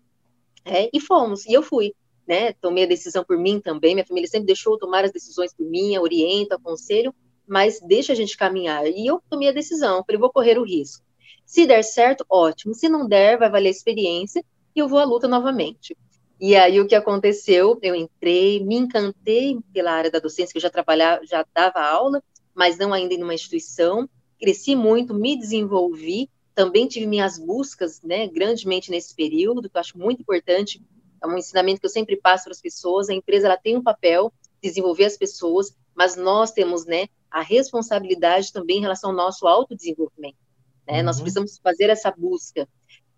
é, 0.64 0.90
e 0.92 1.00
fomos, 1.00 1.46
e 1.46 1.52
eu 1.52 1.62
fui, 1.62 1.94
né? 2.26 2.52
Tomei 2.54 2.84
a 2.84 2.88
decisão 2.88 3.24
por 3.24 3.38
mim 3.38 3.60
também, 3.60 3.94
minha 3.94 4.06
família 4.06 4.28
sempre 4.28 4.46
deixou 4.46 4.76
tomar 4.76 5.04
as 5.04 5.12
decisões 5.12 5.54
por 5.54 5.66
mim, 5.66 5.96
oriento, 5.96 6.54
aconselho, 6.54 7.14
mas 7.46 7.80
deixa 7.80 8.12
a 8.12 8.16
gente 8.16 8.36
caminhar. 8.36 8.86
E 8.86 9.06
eu 9.06 9.20
tomei 9.28 9.48
a 9.48 9.52
decisão, 9.52 10.04
falei, 10.04 10.20
vou 10.20 10.30
correr 10.30 10.58
o 10.58 10.64
risco. 10.64 11.04
Se 11.44 11.66
der 11.66 11.82
certo, 11.82 12.24
ótimo. 12.30 12.74
Se 12.74 12.88
não 12.88 13.08
der, 13.08 13.36
vai 13.36 13.50
valer 13.50 13.68
a 13.68 13.72
experiência 13.72 14.44
e 14.76 14.78
eu 14.78 14.86
vou 14.86 15.00
à 15.00 15.04
luta 15.04 15.26
novamente. 15.26 15.96
E 16.40 16.56
aí 16.56 16.80
o 16.80 16.86
que 16.86 16.94
aconteceu? 16.94 17.78
Eu 17.82 17.94
entrei, 17.94 18.64
me 18.64 18.74
encantei 18.74 19.58
pela 19.74 19.92
área 19.92 20.10
da 20.10 20.18
docência, 20.18 20.52
que 20.52 20.58
eu 20.58 20.62
já 20.62 20.70
trabalhava, 20.70 21.24
já 21.26 21.44
dava 21.54 21.80
aula, 21.80 22.22
mas 22.54 22.78
não 22.78 22.94
ainda 22.94 23.12
em 23.12 23.22
uma 23.22 23.34
instituição. 23.34 24.08
Cresci 24.38 24.74
muito, 24.74 25.12
me 25.12 25.38
desenvolvi, 25.38 26.30
também 26.54 26.88
tive 26.88 27.06
minhas 27.06 27.38
buscas, 27.38 28.00
né, 28.00 28.26
grandemente 28.26 28.90
nesse 28.90 29.14
período, 29.14 29.68
que 29.68 29.76
eu 29.76 29.80
acho 29.80 29.98
muito 29.98 30.22
importante. 30.22 30.82
É 31.22 31.26
um 31.26 31.36
ensinamento 31.36 31.80
que 31.80 31.86
eu 31.86 31.90
sempre 31.90 32.16
passo 32.16 32.44
para 32.44 32.52
as 32.52 32.60
pessoas. 32.60 33.10
A 33.10 33.14
empresa 33.14 33.46
ela 33.46 33.58
tem 33.58 33.76
um 33.76 33.82
papel 33.82 34.32
de 34.62 34.68
desenvolver 34.70 35.04
as 35.04 35.18
pessoas, 35.18 35.76
mas 35.94 36.16
nós 36.16 36.52
temos, 36.52 36.86
né, 36.86 37.08
a 37.30 37.42
responsabilidade 37.42 38.50
também 38.50 38.78
em 38.78 38.82
relação 38.82 39.10
ao 39.10 39.16
nosso 39.16 39.46
autodesenvolvimento. 39.46 40.38
Né? 40.86 41.00
Uhum. 41.00 41.04
Nós 41.04 41.20
precisamos 41.20 41.58
fazer 41.58 41.90
essa 41.90 42.10
busca. 42.10 42.66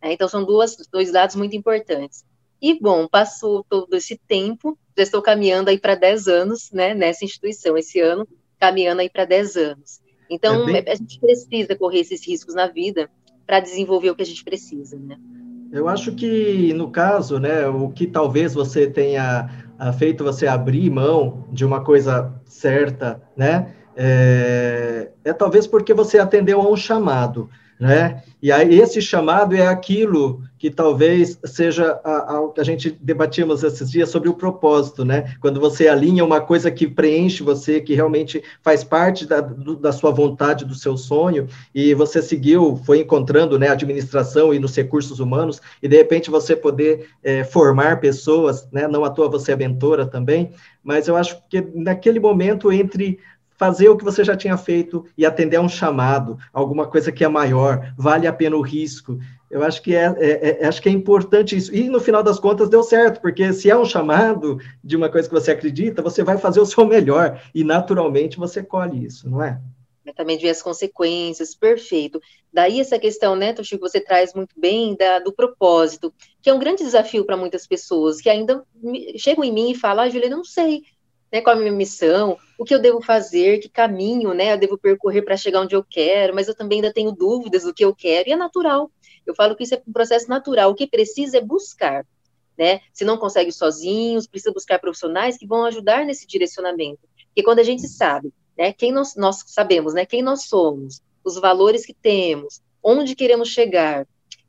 Né? 0.02 0.12
Então 0.12 0.28
são 0.28 0.44
duas, 0.44 0.76
dois 0.90 1.12
lados 1.12 1.36
muito 1.36 1.54
importantes. 1.54 2.24
E, 2.62 2.78
bom, 2.80 3.08
passou 3.08 3.66
todo 3.68 3.92
esse 3.96 4.16
tempo, 4.16 4.78
já 4.96 5.02
estou 5.02 5.20
caminhando 5.20 5.68
aí 5.68 5.78
para 5.78 5.96
10 5.96 6.28
anos, 6.28 6.70
né, 6.72 6.94
nessa 6.94 7.24
instituição, 7.24 7.76
esse 7.76 7.98
ano, 7.98 8.26
caminhando 8.60 9.00
aí 9.00 9.10
para 9.10 9.24
10 9.24 9.56
anos. 9.56 10.00
Então, 10.30 10.68
é 10.68 10.80
bem... 10.80 10.92
a 10.92 10.94
gente 10.94 11.18
precisa 11.18 11.74
correr 11.74 12.00
esses 12.00 12.24
riscos 12.24 12.54
na 12.54 12.68
vida 12.68 13.10
para 13.44 13.58
desenvolver 13.58 14.10
o 14.10 14.14
que 14.14 14.22
a 14.22 14.26
gente 14.26 14.44
precisa, 14.44 14.96
né? 14.96 15.16
Eu 15.72 15.88
acho 15.88 16.14
que, 16.14 16.72
no 16.74 16.90
caso, 16.90 17.40
né, 17.40 17.66
o 17.66 17.88
que 17.90 18.06
talvez 18.06 18.54
você 18.54 18.86
tenha 18.86 19.50
ah, 19.76 19.92
feito 19.92 20.22
você 20.22 20.46
abrir 20.46 20.88
mão 20.88 21.48
de 21.50 21.64
uma 21.64 21.82
coisa 21.82 22.32
certa, 22.44 23.20
né, 23.36 23.74
é, 23.96 25.10
é 25.24 25.32
talvez 25.32 25.66
porque 25.66 25.92
você 25.92 26.18
atendeu 26.18 26.60
a 26.60 26.70
um 26.70 26.76
chamado 26.76 27.50
né? 27.82 28.22
E 28.40 28.52
aí 28.52 28.78
esse 28.78 29.02
chamado 29.02 29.56
é 29.56 29.66
aquilo 29.66 30.40
que 30.56 30.70
talvez 30.70 31.36
seja 31.44 32.00
o 32.40 32.50
que 32.50 32.60
a 32.60 32.64
gente 32.64 32.96
debatíamos 33.02 33.64
esses 33.64 33.90
dias 33.90 34.08
sobre 34.08 34.28
o 34.28 34.34
propósito, 34.34 35.04
né? 35.04 35.34
Quando 35.40 35.58
você 35.58 35.88
alinha 35.88 36.24
uma 36.24 36.40
coisa 36.40 36.70
que 36.70 36.86
preenche 36.86 37.42
você, 37.42 37.80
que 37.80 37.92
realmente 37.92 38.40
faz 38.62 38.84
parte 38.84 39.26
da, 39.26 39.40
do, 39.40 39.74
da 39.74 39.90
sua 39.90 40.12
vontade, 40.12 40.64
do 40.64 40.76
seu 40.76 40.96
sonho, 40.96 41.48
e 41.74 41.92
você 41.92 42.22
seguiu, 42.22 42.80
foi 42.86 43.00
encontrando, 43.00 43.58
né, 43.58 43.68
administração 43.68 44.54
e 44.54 44.60
nos 44.60 44.76
recursos 44.76 45.18
humanos, 45.18 45.60
e 45.82 45.88
de 45.88 45.96
repente 45.96 46.30
você 46.30 46.54
poder 46.54 47.08
é, 47.20 47.42
formar 47.42 47.98
pessoas, 47.98 48.68
né? 48.70 48.86
Não 48.86 49.04
à 49.04 49.10
toa 49.10 49.28
você 49.28 49.50
é 49.50 49.56
mentora 49.56 50.06
também, 50.06 50.52
mas 50.84 51.08
eu 51.08 51.16
acho 51.16 51.42
que 51.48 51.60
naquele 51.74 52.20
momento 52.20 52.70
entre 52.70 53.18
fazer 53.62 53.88
o 53.88 53.96
que 53.96 54.02
você 54.02 54.24
já 54.24 54.36
tinha 54.36 54.56
feito 54.56 55.06
e 55.16 55.24
atender 55.24 55.56
a 55.56 55.60
um 55.60 55.68
chamado, 55.68 56.36
alguma 56.52 56.84
coisa 56.84 57.12
que 57.12 57.22
é 57.22 57.28
maior, 57.28 57.94
vale 57.96 58.26
a 58.26 58.32
pena 58.32 58.56
o 58.56 58.60
risco. 58.60 59.20
Eu 59.48 59.62
acho 59.62 59.80
que 59.80 59.94
é, 59.94 60.12
é, 60.18 60.62
é, 60.62 60.66
acho 60.66 60.82
que 60.82 60.88
é 60.88 60.92
importante 60.92 61.56
isso. 61.56 61.72
E 61.72 61.88
no 61.88 62.00
final 62.00 62.24
das 62.24 62.40
contas 62.40 62.68
deu 62.68 62.82
certo, 62.82 63.20
porque 63.20 63.52
se 63.52 63.70
é 63.70 63.76
um 63.76 63.84
chamado 63.84 64.58
de 64.82 64.96
uma 64.96 65.08
coisa 65.08 65.28
que 65.28 65.34
você 65.34 65.52
acredita, 65.52 66.02
você 66.02 66.24
vai 66.24 66.38
fazer 66.38 66.58
o 66.58 66.66
seu 66.66 66.84
melhor 66.84 67.40
e 67.54 67.62
naturalmente 67.62 68.36
você 68.36 68.64
colhe 68.64 69.06
isso, 69.06 69.30
não 69.30 69.40
é? 69.40 69.60
também 70.16 70.36
de 70.36 70.42
ver 70.42 70.50
as 70.50 70.60
consequências, 70.60 71.54
perfeito. 71.54 72.20
Daí 72.52 72.80
essa 72.80 72.98
questão, 72.98 73.36
né, 73.36 73.52
Toshi, 73.52 73.76
que 73.76 73.80
você 73.80 74.00
traz 74.00 74.34
muito 74.34 74.58
bem 74.58 74.96
da, 74.96 75.20
do 75.20 75.32
propósito, 75.32 76.12
que 76.42 76.50
é 76.50 76.52
um 76.52 76.58
grande 76.58 76.82
desafio 76.82 77.24
para 77.24 77.36
muitas 77.36 77.66
pessoas 77.66 78.20
que 78.20 78.28
ainda 78.28 78.64
chegam 79.16 79.44
em 79.44 79.52
mim 79.52 79.70
e 79.70 79.76
falam, 79.76 80.04
ah, 80.04 80.08
Julia, 80.08 80.28
não 80.28 80.44
sei, 80.44 80.82
né, 81.32 81.40
qual 81.40 81.56
a 81.56 81.58
minha 81.58 81.72
missão, 81.72 82.36
o 82.58 82.64
que 82.64 82.74
eu 82.74 82.78
devo 82.78 83.00
fazer, 83.00 83.58
que 83.58 83.68
caminho, 83.68 84.34
né, 84.34 84.52
eu 84.52 84.58
devo 84.58 84.76
percorrer 84.76 85.22
para 85.22 85.36
chegar 85.36 85.62
onde 85.62 85.74
eu 85.74 85.82
quero, 85.82 86.34
mas 86.34 86.46
eu 86.46 86.54
também 86.54 86.78
ainda 86.78 86.92
tenho 86.92 87.10
dúvidas 87.10 87.62
do 87.62 87.72
que 87.72 87.84
eu 87.84 87.94
quero, 87.94 88.28
e 88.28 88.32
é 88.32 88.36
natural. 88.36 88.90
Eu 89.26 89.34
falo 89.34 89.56
que 89.56 89.64
isso 89.64 89.74
é 89.74 89.82
um 89.86 89.92
processo 89.92 90.28
natural. 90.28 90.70
O 90.70 90.74
que 90.74 90.86
precisa 90.86 91.38
é 91.38 91.40
buscar, 91.40 92.04
né? 92.58 92.80
Se 92.92 93.04
não 93.04 93.16
consegue 93.16 93.50
sozinhos, 93.52 94.26
precisa 94.26 94.52
buscar 94.52 94.78
profissionais 94.78 95.38
que 95.38 95.46
vão 95.46 95.64
ajudar 95.64 96.04
nesse 96.04 96.26
direcionamento. 96.26 97.00
Porque 97.28 97.42
quando 97.42 97.60
a 97.60 97.64
gente 97.64 97.88
sabe, 97.88 98.32
né, 98.58 98.72
quem 98.72 98.92
nós, 98.92 99.16
nós 99.16 99.42
sabemos, 99.46 99.94
né, 99.94 100.04
quem 100.04 100.22
nós 100.22 100.44
somos, 100.44 101.00
os 101.24 101.38
valores 101.38 101.86
que 101.86 101.94
temos, 101.94 102.60
onde 102.82 103.14
queremos 103.14 103.48
chegar, 103.48 104.06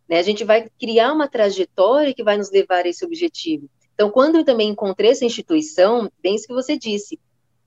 né, 0.09 0.17
a 0.19 0.23
gente 0.23 0.43
vai 0.43 0.67
criar 0.79 1.13
uma 1.13 1.29
trajetória 1.29 2.13
que 2.13 2.23
vai 2.23 2.35
nos 2.35 2.51
levar 2.51 2.85
a 2.85 2.89
esse 2.89 3.05
objetivo. 3.05 3.69
Então, 3.93 4.09
quando 4.09 4.37
eu 4.37 4.45
também 4.45 4.69
encontrei 4.69 5.11
essa 5.11 5.25
instituição, 5.25 6.11
bem 6.21 6.35
isso 6.35 6.47
que 6.47 6.53
você 6.53 6.77
disse, 6.77 7.19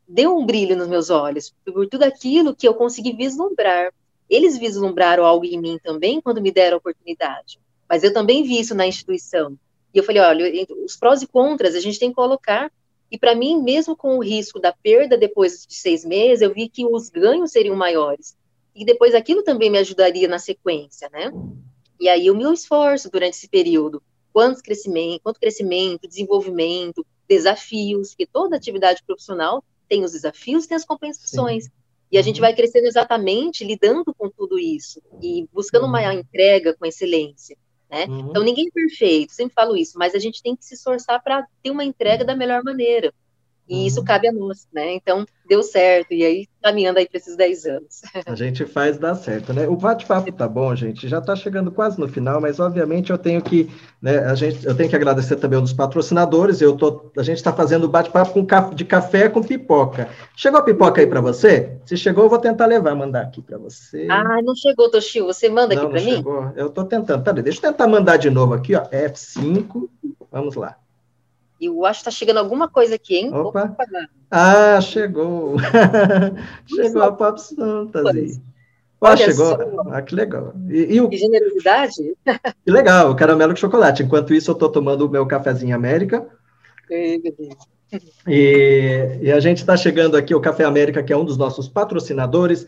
deu 0.08 0.36
um 0.36 0.44
brilho 0.44 0.76
nos 0.76 0.88
meus 0.88 1.10
olhos, 1.10 1.54
por 1.64 1.86
tudo 1.88 2.02
aquilo 2.02 2.54
que 2.54 2.66
eu 2.66 2.74
consegui 2.74 3.12
vislumbrar. 3.12 3.92
Eles 4.28 4.58
vislumbraram 4.58 5.24
algo 5.24 5.44
em 5.44 5.60
mim 5.60 5.78
também 5.82 6.20
quando 6.20 6.40
me 6.40 6.50
deram 6.50 6.76
a 6.76 6.78
oportunidade, 6.78 7.60
mas 7.88 8.02
eu 8.02 8.12
também 8.12 8.42
vi 8.42 8.58
isso 8.58 8.74
na 8.74 8.86
instituição. 8.86 9.56
E 9.94 9.98
eu 9.98 10.04
falei, 10.04 10.20
olha, 10.20 10.66
os 10.84 10.96
prós 10.96 11.22
e 11.22 11.26
contras 11.26 11.74
a 11.74 11.80
gente 11.80 11.98
tem 11.98 12.10
que 12.10 12.16
colocar. 12.16 12.70
E 13.10 13.16
para 13.16 13.36
mim, 13.36 13.62
mesmo 13.62 13.96
com 13.96 14.18
o 14.18 14.22
risco 14.22 14.58
da 14.58 14.72
perda 14.72 15.16
depois 15.16 15.64
de 15.66 15.74
seis 15.74 16.04
meses, 16.04 16.42
eu 16.42 16.52
vi 16.52 16.68
que 16.68 16.84
os 16.84 17.08
ganhos 17.08 17.52
seriam 17.52 17.76
maiores. 17.76 18.36
E 18.74 18.84
depois 18.84 19.14
aquilo 19.14 19.42
também 19.42 19.70
me 19.70 19.78
ajudaria 19.78 20.28
na 20.28 20.38
sequência, 20.38 21.08
né? 21.10 21.32
E 21.98 22.08
aí 22.08 22.30
o 22.30 22.36
meu 22.36 22.52
esforço 22.52 23.10
durante 23.10 23.34
esse 23.34 23.48
período 23.48 24.02
quanto 24.36 24.62
crescimento, 24.62 25.22
quanto 25.22 25.40
crescimento, 25.40 26.06
desenvolvimento, 26.06 27.06
desafios, 27.26 28.14
que 28.14 28.26
toda 28.26 28.54
atividade 28.54 29.02
profissional 29.06 29.64
tem 29.88 30.04
os 30.04 30.12
desafios, 30.12 30.66
tem 30.66 30.76
as 30.76 30.84
compensações. 30.84 31.64
Sim. 31.64 31.70
E 32.12 32.18
a 32.18 32.22
gente 32.22 32.36
uhum. 32.36 32.42
vai 32.42 32.54
crescendo 32.54 32.86
exatamente 32.86 33.64
lidando 33.64 34.14
com 34.14 34.28
tudo 34.28 34.58
isso 34.58 35.00
e 35.22 35.48
buscando 35.50 35.84
uhum. 35.84 35.88
uma 35.88 36.14
entrega 36.14 36.74
com 36.74 36.84
excelência. 36.84 37.56
Né? 37.90 38.04
Uhum. 38.04 38.28
Então, 38.28 38.44
ninguém 38.44 38.68
é 38.68 38.70
perfeito, 38.70 39.32
sempre 39.32 39.54
falo 39.54 39.74
isso, 39.74 39.98
mas 39.98 40.14
a 40.14 40.18
gente 40.18 40.42
tem 40.42 40.54
que 40.54 40.66
se 40.66 40.74
esforçar 40.74 41.22
para 41.22 41.46
ter 41.62 41.70
uma 41.70 41.82
entrega 41.82 42.22
da 42.22 42.36
melhor 42.36 42.62
maneira. 42.62 43.14
E 43.68 43.74
uhum. 43.74 43.86
isso 43.86 44.04
cabe 44.04 44.28
a 44.28 44.32
nós, 44.32 44.68
né? 44.72 44.94
Então, 44.94 45.26
deu 45.48 45.62
certo, 45.62 46.12
e 46.12 46.24
aí 46.24 46.48
caminhando 46.62 46.98
aí 46.98 47.08
para 47.08 47.18
esses 47.18 47.36
10 47.36 47.66
anos. 47.66 48.02
A 48.26 48.34
gente 48.34 48.64
faz 48.64 48.98
dar 48.98 49.14
certo, 49.14 49.52
né? 49.52 49.68
O 49.68 49.76
bate-papo 49.76 50.32
tá 50.32 50.48
bom, 50.48 50.74
gente, 50.74 51.08
já 51.08 51.18
está 51.18 51.36
chegando 51.36 51.70
quase 51.70 51.98
no 51.98 52.08
final, 52.08 52.40
mas 52.40 52.58
obviamente 52.58 53.10
eu 53.10 53.18
tenho 53.18 53.40
que, 53.40 53.70
né, 54.02 54.18
a 54.18 54.34
gente, 54.34 54.66
eu 54.66 54.74
tenho 54.76 54.88
que 54.88 54.96
agradecer 54.96 55.36
também 55.36 55.58
aos 55.58 55.72
patrocinadores, 55.72 56.60
eu 56.60 56.76
tô, 56.76 57.10
a 57.16 57.22
gente 57.22 57.36
está 57.36 57.52
fazendo 57.52 57.88
bate-papo 57.88 58.32
com 58.32 58.46
de 58.74 58.84
café 58.84 59.28
com 59.28 59.42
pipoca. 59.42 60.08
Chegou 60.36 60.60
a 60.60 60.64
pipoca 60.64 61.00
aí 61.00 61.06
para 61.06 61.20
você? 61.20 61.76
Se 61.84 61.96
chegou, 61.96 62.24
eu 62.24 62.30
vou 62.30 62.38
tentar 62.38 62.66
levar, 62.66 62.94
mandar 62.94 63.22
aqui 63.22 63.40
para 63.40 63.58
você. 63.58 64.06
Ah, 64.10 64.40
não 64.42 64.54
chegou, 64.54 64.90
Toshio, 64.90 65.26
você 65.26 65.48
manda 65.48 65.74
não, 65.74 65.82
aqui 65.82 65.92
para 65.92 66.02
mim? 66.02 66.16
Chegou. 66.16 66.52
Eu 66.56 66.66
estou 66.66 66.84
tentando, 66.84 67.22
tá, 67.22 67.32
deixa 67.32 67.58
eu 67.58 67.72
tentar 67.72 67.86
mandar 67.86 68.16
de 68.16 68.30
novo 68.30 68.54
aqui, 68.54 68.74
ó, 68.74 68.84
F5, 68.88 69.88
vamos 70.30 70.54
lá. 70.56 70.76
Eu 71.60 71.84
acho 71.84 72.00
que 72.00 72.08
está 72.08 72.10
chegando 72.10 72.38
alguma 72.38 72.68
coisa 72.68 72.94
aqui, 72.96 73.16
hein? 73.16 73.32
Opa! 73.32 73.64
Opa. 73.64 74.08
Ah, 74.30 74.80
chegou! 74.80 75.56
chegou 76.66 77.02
a 77.02 77.12
Pop 77.12 77.40
Fantasy. 77.40 78.42
Ah, 79.00 79.16
chegou. 79.16 79.56
Ah, 79.90 80.02
que 80.02 80.14
legal. 80.14 80.54
E, 80.68 80.94
e 80.94 81.00
o... 81.00 81.08
Que 81.08 81.16
generosidade. 81.16 82.16
Que 82.64 82.70
legal, 82.70 83.14
caramelo 83.14 83.54
de 83.54 83.60
chocolate. 83.60 84.02
Enquanto 84.02 84.34
isso, 84.34 84.50
eu 84.50 84.54
estou 84.54 84.68
tomando 84.68 85.06
o 85.06 85.10
meu 85.10 85.26
cafezinho 85.26 85.76
América. 85.76 86.26
E, 88.26 89.18
e 89.22 89.32
a 89.32 89.40
gente 89.40 89.58
está 89.58 89.76
chegando 89.76 90.16
aqui, 90.16 90.34
o 90.34 90.40
Café 90.40 90.64
América, 90.64 91.02
que 91.02 91.12
é 91.12 91.16
um 91.16 91.24
dos 91.24 91.36
nossos 91.36 91.68
patrocinadores, 91.68 92.66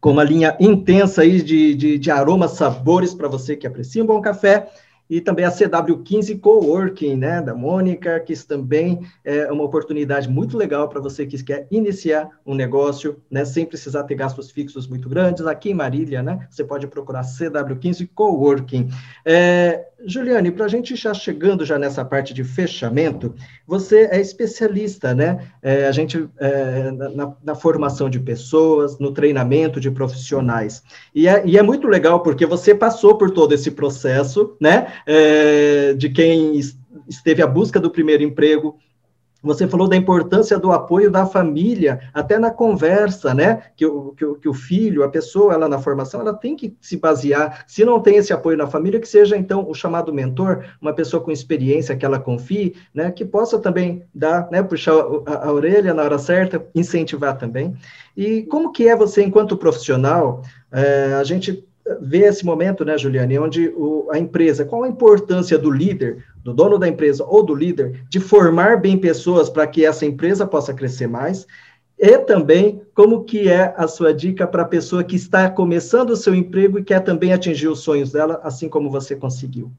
com 0.00 0.10
uma 0.10 0.24
linha 0.24 0.56
intensa 0.58 1.22
aí 1.22 1.42
de, 1.42 1.74
de, 1.74 1.98
de 1.98 2.10
aromas, 2.10 2.52
sabores 2.52 3.14
para 3.14 3.28
você 3.28 3.56
que 3.56 3.66
aprecia 3.66 4.02
um 4.02 4.06
bom 4.06 4.20
café 4.20 4.68
e 5.12 5.20
também 5.20 5.44
a 5.44 5.50
CW15 5.50 6.40
Coworking, 6.40 7.16
né, 7.16 7.42
da 7.42 7.54
Mônica, 7.54 8.18
que 8.20 8.34
também 8.46 9.06
é 9.22 9.52
uma 9.52 9.62
oportunidade 9.62 10.26
muito 10.26 10.56
legal 10.56 10.88
para 10.88 11.02
você 11.02 11.26
que 11.26 11.44
quer 11.44 11.66
iniciar 11.70 12.30
um 12.46 12.54
negócio, 12.54 13.20
né, 13.30 13.44
sem 13.44 13.66
precisar 13.66 14.04
ter 14.04 14.14
gastos 14.14 14.50
fixos 14.50 14.88
muito 14.88 15.10
grandes. 15.10 15.44
Aqui 15.46 15.68
em 15.68 15.74
Marília, 15.74 16.22
né, 16.22 16.48
você 16.48 16.64
pode 16.64 16.86
procurar 16.86 17.24
CW15 17.24 18.08
Coworking. 18.14 18.88
É, 19.22 19.84
Juliane, 20.04 20.50
para 20.50 20.64
a 20.64 20.68
gente 20.68 20.96
já 20.96 21.14
chegando 21.14 21.64
já 21.64 21.78
nessa 21.78 22.04
parte 22.04 22.34
de 22.34 22.42
fechamento, 22.42 23.34
você 23.66 24.08
é 24.10 24.20
especialista, 24.20 25.14
né? 25.14 25.48
É, 25.62 25.86
a 25.86 25.92
gente 25.92 26.28
é, 26.38 26.90
na, 26.90 27.34
na, 27.42 27.54
formação 27.54 28.10
de 28.10 28.18
pessoas, 28.18 28.98
no 28.98 29.12
treinamento 29.12 29.78
de 29.80 29.90
profissionais. 29.90 30.82
E 31.14 31.28
é, 31.28 31.42
e 31.46 31.56
é, 31.56 31.62
muito 31.62 31.86
legal 31.86 32.20
porque 32.20 32.44
você 32.44 32.74
passou 32.74 33.16
por 33.16 33.30
todo 33.30 33.52
esse 33.52 33.70
processo, 33.70 34.56
né? 34.60 34.92
É, 35.06 35.94
de 35.94 36.08
quem 36.08 36.58
esteve 37.08 37.42
à 37.42 37.46
busca 37.46 37.80
do 37.80 37.90
primeiro 37.90 38.22
emprego, 38.22 38.78
você 39.42 39.66
falou 39.66 39.88
da 39.88 39.96
importância 39.96 40.56
do 40.56 40.70
apoio 40.70 41.10
da 41.10 41.26
família, 41.26 42.00
até 42.14 42.38
na 42.38 42.50
conversa, 42.50 43.34
né? 43.34 43.64
Que 43.76 43.84
o, 43.84 44.12
que 44.12 44.24
o, 44.24 44.34
que 44.36 44.48
o 44.48 44.54
filho, 44.54 45.02
a 45.02 45.08
pessoa, 45.08 45.52
ela 45.52 45.68
na 45.68 45.80
formação, 45.80 46.20
ela 46.20 46.32
tem 46.32 46.54
que 46.54 46.76
se 46.80 46.96
basear. 46.96 47.64
Se 47.66 47.84
não 47.84 47.98
tem 47.98 48.16
esse 48.16 48.32
apoio 48.32 48.56
na 48.56 48.68
família, 48.68 49.00
que 49.00 49.08
seja 49.08 49.36
então 49.36 49.68
o 49.68 49.74
chamado 49.74 50.14
mentor, 50.14 50.64
uma 50.80 50.94
pessoa 50.94 51.22
com 51.22 51.32
experiência 51.32 51.96
que 51.96 52.06
ela 52.06 52.20
confie, 52.20 52.76
né? 52.94 53.10
Que 53.10 53.24
possa 53.24 53.58
também 53.58 54.04
dar, 54.14 54.48
né? 54.48 54.62
Puxar 54.62 54.94
a, 55.26 55.46
a 55.48 55.52
orelha 55.52 55.92
na 55.92 56.04
hora 56.04 56.18
certa, 56.18 56.64
incentivar 56.72 57.36
também. 57.36 57.74
E 58.16 58.42
como 58.42 58.70
que 58.70 58.88
é 58.88 58.94
você, 58.94 59.24
enquanto 59.24 59.56
profissional, 59.56 60.42
é, 60.70 61.14
a 61.14 61.24
gente 61.24 61.66
vê 62.00 62.20
esse 62.20 62.44
momento, 62.44 62.84
né, 62.84 62.96
Juliane, 62.96 63.38
onde 63.38 63.68
o, 63.76 64.08
a 64.10 64.18
empresa, 64.18 64.64
qual 64.64 64.84
a 64.84 64.88
importância 64.88 65.58
do 65.58 65.70
líder, 65.70 66.24
do 66.36 66.52
dono 66.52 66.78
da 66.78 66.88
empresa 66.88 67.24
ou 67.24 67.42
do 67.42 67.54
líder, 67.54 68.04
de 68.08 68.20
formar 68.20 68.80
bem 68.80 68.96
pessoas 68.96 69.48
para 69.48 69.66
que 69.66 69.84
essa 69.84 70.06
empresa 70.06 70.46
possa 70.46 70.72
crescer 70.72 71.06
mais, 71.06 71.46
e 71.98 72.18
também 72.18 72.82
como 72.94 73.24
que 73.24 73.48
é 73.48 73.74
a 73.76 73.86
sua 73.86 74.12
dica 74.12 74.46
para 74.46 74.62
a 74.62 74.68
pessoa 74.68 75.04
que 75.04 75.16
está 75.16 75.48
começando 75.48 76.10
o 76.10 76.16
seu 76.16 76.34
emprego 76.34 76.78
e 76.78 76.84
quer 76.84 77.00
também 77.00 77.32
atingir 77.32 77.68
os 77.68 77.80
sonhos 77.80 78.12
dela, 78.12 78.40
assim 78.42 78.68
como 78.68 78.90
você 78.90 79.14
conseguiu. 79.14 79.70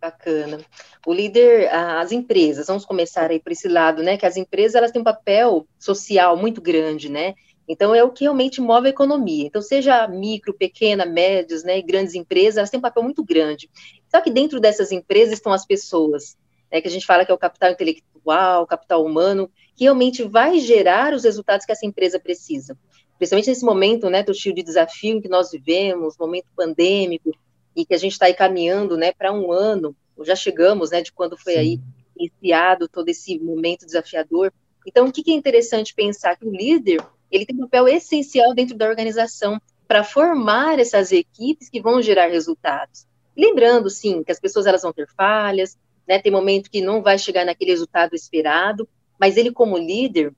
Bacana. 0.00 0.60
O 1.04 1.12
líder, 1.12 1.68
as 1.74 2.12
empresas, 2.12 2.68
vamos 2.68 2.84
começar 2.84 3.30
aí 3.30 3.40
por 3.40 3.50
esse 3.50 3.66
lado, 3.66 4.02
né? 4.02 4.16
Que 4.16 4.26
as 4.26 4.36
empresas 4.36 4.76
elas 4.76 4.92
têm 4.92 5.00
um 5.00 5.04
papel 5.04 5.66
social 5.76 6.36
muito 6.36 6.60
grande, 6.60 7.08
né? 7.08 7.34
Então, 7.68 7.94
é 7.94 8.02
o 8.02 8.10
que 8.10 8.24
realmente 8.24 8.60
move 8.60 8.86
a 8.86 8.90
economia. 8.90 9.46
Então, 9.46 9.60
seja 9.60 10.08
micro, 10.08 10.54
pequena, 10.54 11.04
médias, 11.04 11.62
né, 11.62 11.82
grandes 11.82 12.14
empresas, 12.14 12.56
elas 12.56 12.70
têm 12.70 12.78
um 12.78 12.82
papel 12.82 13.02
muito 13.02 13.22
grande. 13.22 13.68
Só 14.10 14.22
que 14.22 14.30
dentro 14.30 14.58
dessas 14.58 14.90
empresas 14.90 15.34
estão 15.34 15.52
as 15.52 15.66
pessoas, 15.66 16.36
né, 16.72 16.80
que 16.80 16.88
a 16.88 16.90
gente 16.90 17.04
fala 17.04 17.26
que 17.26 17.30
é 17.30 17.34
o 17.34 17.38
capital 17.38 17.70
intelectual, 17.70 18.62
o 18.62 18.66
capital 18.66 19.04
humano, 19.04 19.50
que 19.76 19.84
realmente 19.84 20.22
vai 20.22 20.58
gerar 20.60 21.12
os 21.12 21.24
resultados 21.24 21.66
que 21.66 21.72
essa 21.72 21.84
empresa 21.84 22.18
precisa. 22.18 22.76
Principalmente 23.18 23.50
nesse 23.50 23.64
momento, 23.64 24.08
né, 24.08 24.22
do 24.22 24.32
estilo 24.32 24.54
de 24.54 24.62
desafio 24.62 25.16
em 25.16 25.20
que 25.20 25.28
nós 25.28 25.50
vivemos, 25.50 26.16
momento 26.16 26.46
pandêmico, 26.56 27.32
e 27.76 27.84
que 27.84 27.94
a 27.94 27.98
gente 27.98 28.12
está 28.12 28.26
aí 28.26 28.34
caminhando, 28.34 28.96
né, 28.96 29.12
para 29.12 29.32
um 29.32 29.52
ano, 29.52 29.94
já 30.22 30.34
chegamos, 30.34 30.90
né, 30.90 31.02
de 31.02 31.12
quando 31.12 31.36
foi 31.36 31.52
Sim. 31.52 31.58
aí 31.58 31.80
iniciado 32.18 32.88
todo 32.88 33.08
esse 33.08 33.38
momento 33.38 33.86
desafiador. 33.86 34.52
Então, 34.86 35.06
o 35.06 35.12
que, 35.12 35.22
que 35.22 35.30
é 35.30 35.34
interessante 35.34 35.94
pensar? 35.94 36.36
Que 36.36 36.46
o 36.46 36.50
líder, 36.50 37.00
ele 37.30 37.46
tem 37.46 37.56
um 37.56 37.60
papel 37.60 37.88
essencial 37.88 38.54
dentro 38.54 38.76
da 38.76 38.88
organização 38.88 39.60
para 39.86 40.04
formar 40.04 40.78
essas 40.78 41.12
equipes 41.12 41.68
que 41.68 41.80
vão 41.80 42.02
gerar 42.02 42.28
resultados. 42.28 43.06
Lembrando, 43.36 43.88
sim, 43.88 44.22
que 44.22 44.32
as 44.32 44.40
pessoas 44.40 44.66
elas 44.66 44.82
vão 44.82 44.92
ter 44.92 45.08
falhas, 45.16 45.78
né, 46.06 46.18
tem 46.18 46.32
momento 46.32 46.70
que 46.70 46.80
não 46.80 47.02
vai 47.02 47.18
chegar 47.18 47.44
naquele 47.44 47.70
resultado 47.70 48.14
esperado, 48.14 48.88
mas 49.18 49.36
ele 49.36 49.52
como 49.52 49.76
líder, 49.76 50.32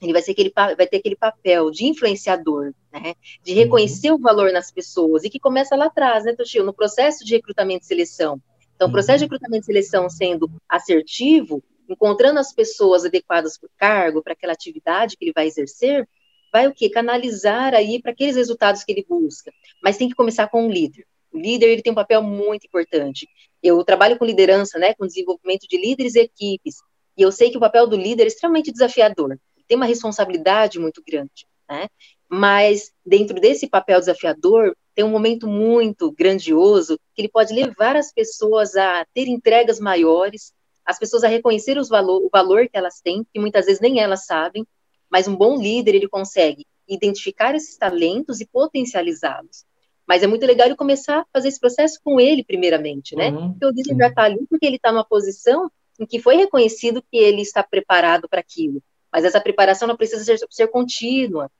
ele 0.00 0.12
vai, 0.12 0.22
aquele, 0.22 0.52
vai 0.54 0.86
ter 0.86 0.96
aquele 0.98 1.16
papel 1.16 1.70
de 1.70 1.84
influenciador, 1.86 2.72
né, 2.92 3.14
de 3.42 3.52
reconhecer 3.52 4.10
uhum. 4.10 4.16
o 4.16 4.20
valor 4.20 4.52
nas 4.52 4.70
pessoas, 4.70 5.24
e 5.24 5.30
que 5.30 5.38
começa 5.38 5.76
lá 5.76 5.86
atrás, 5.86 6.24
né, 6.24 6.32
Toshio, 6.32 6.64
no 6.64 6.72
processo 6.72 7.24
de 7.24 7.34
recrutamento 7.34 7.84
e 7.84 7.88
seleção. 7.88 8.40
Então, 8.74 8.88
o 8.88 8.92
processo 8.92 9.18
de 9.18 9.24
recrutamento 9.24 9.64
e 9.64 9.66
seleção 9.66 10.08
sendo 10.08 10.50
assertivo, 10.68 11.62
encontrando 11.88 12.38
as 12.38 12.52
pessoas 12.52 13.04
adequadas 13.04 13.58
para 13.58 13.66
o 13.66 13.70
cargo, 13.76 14.22
para 14.22 14.32
aquela 14.32 14.52
atividade 14.52 15.16
que 15.16 15.24
ele 15.24 15.32
vai 15.34 15.46
exercer, 15.46 16.08
vai 16.52 16.66
o 16.66 16.74
quê? 16.74 16.88
Canalizar 16.90 17.74
aí 17.74 18.00
para 18.00 18.12
aqueles 18.12 18.36
resultados 18.36 18.84
que 18.84 18.92
ele 18.92 19.06
busca. 19.08 19.52
Mas 19.82 19.96
tem 19.96 20.08
que 20.08 20.14
começar 20.14 20.48
com 20.48 20.66
o 20.66 20.70
líder. 20.70 21.06
O 21.32 21.38
líder 21.38 21.68
ele 21.68 21.82
tem 21.82 21.92
um 21.92 21.96
papel 21.96 22.22
muito 22.22 22.66
importante. 22.66 23.28
Eu 23.62 23.82
trabalho 23.84 24.18
com 24.18 24.24
liderança, 24.24 24.78
né, 24.78 24.94
com 24.94 25.06
desenvolvimento 25.06 25.66
de 25.68 25.76
líderes 25.76 26.14
e 26.14 26.20
equipes, 26.20 26.76
e 27.16 27.22
eu 27.22 27.30
sei 27.30 27.50
que 27.50 27.56
o 27.56 27.60
papel 27.60 27.86
do 27.86 27.96
líder 27.96 28.24
é 28.24 28.26
extremamente 28.26 28.72
desafiador. 28.72 29.38
Tem 29.68 29.76
uma 29.76 29.86
responsabilidade 29.86 30.78
muito 30.78 31.02
grande, 31.06 31.46
né? 31.68 31.86
Mas 32.28 32.92
dentro 33.04 33.40
desse 33.40 33.68
papel 33.68 34.00
desafiador, 34.00 34.74
tem 34.94 35.04
um 35.04 35.10
momento 35.10 35.46
muito 35.46 36.10
grandioso 36.12 36.98
que 37.14 37.22
ele 37.22 37.28
pode 37.28 37.52
levar 37.52 37.96
as 37.96 38.12
pessoas 38.12 38.74
a 38.76 39.04
ter 39.12 39.28
entregas 39.28 39.78
maiores, 39.78 40.52
as 40.84 40.98
pessoas 40.98 41.22
a 41.22 41.28
reconhecer 41.28 41.76
valor, 41.88 42.22
o 42.24 42.30
valor 42.32 42.68
que 42.68 42.76
elas 42.76 43.00
têm, 43.00 43.24
que 43.32 43.38
muitas 43.38 43.66
vezes 43.66 43.80
nem 43.80 44.00
elas 44.00 44.26
sabem, 44.26 44.66
mas 45.10 45.26
um 45.26 45.34
bom 45.34 45.60
líder, 45.60 45.94
ele 45.94 46.08
consegue 46.08 46.64
identificar 46.88 47.54
esses 47.54 47.76
talentos 47.76 48.40
e 48.40 48.46
potencializá-los. 48.46 49.64
Mas 50.06 50.22
é 50.22 50.26
muito 50.26 50.44
legal 50.44 50.66
ele 50.66 50.76
começar 50.76 51.20
a 51.20 51.26
fazer 51.32 51.48
esse 51.48 51.60
processo 51.60 52.00
com 52.02 52.20
ele, 52.20 52.42
primeiramente, 52.42 53.14
né? 53.14 53.30
Uhum, 53.30 53.52
porque 53.52 53.66
o 53.66 53.70
líder 53.70 53.96
já 53.96 54.08
está 54.08 54.22
ali 54.24 54.44
porque 54.48 54.66
ele 54.66 54.76
está 54.76 54.90
numa 54.90 55.04
posição 55.04 55.70
em 55.98 56.06
que 56.06 56.18
foi 56.18 56.36
reconhecido 56.36 57.02
que 57.02 57.16
ele 57.16 57.42
está 57.42 57.62
preparado 57.62 58.28
para 58.28 58.40
aquilo. 58.40 58.82
Mas 59.12 59.24
essa 59.24 59.40
preparação 59.40 59.86
não 59.86 59.96
precisa 59.96 60.24
ser, 60.24 60.38
ser 60.50 60.68
contínua, 60.68 61.50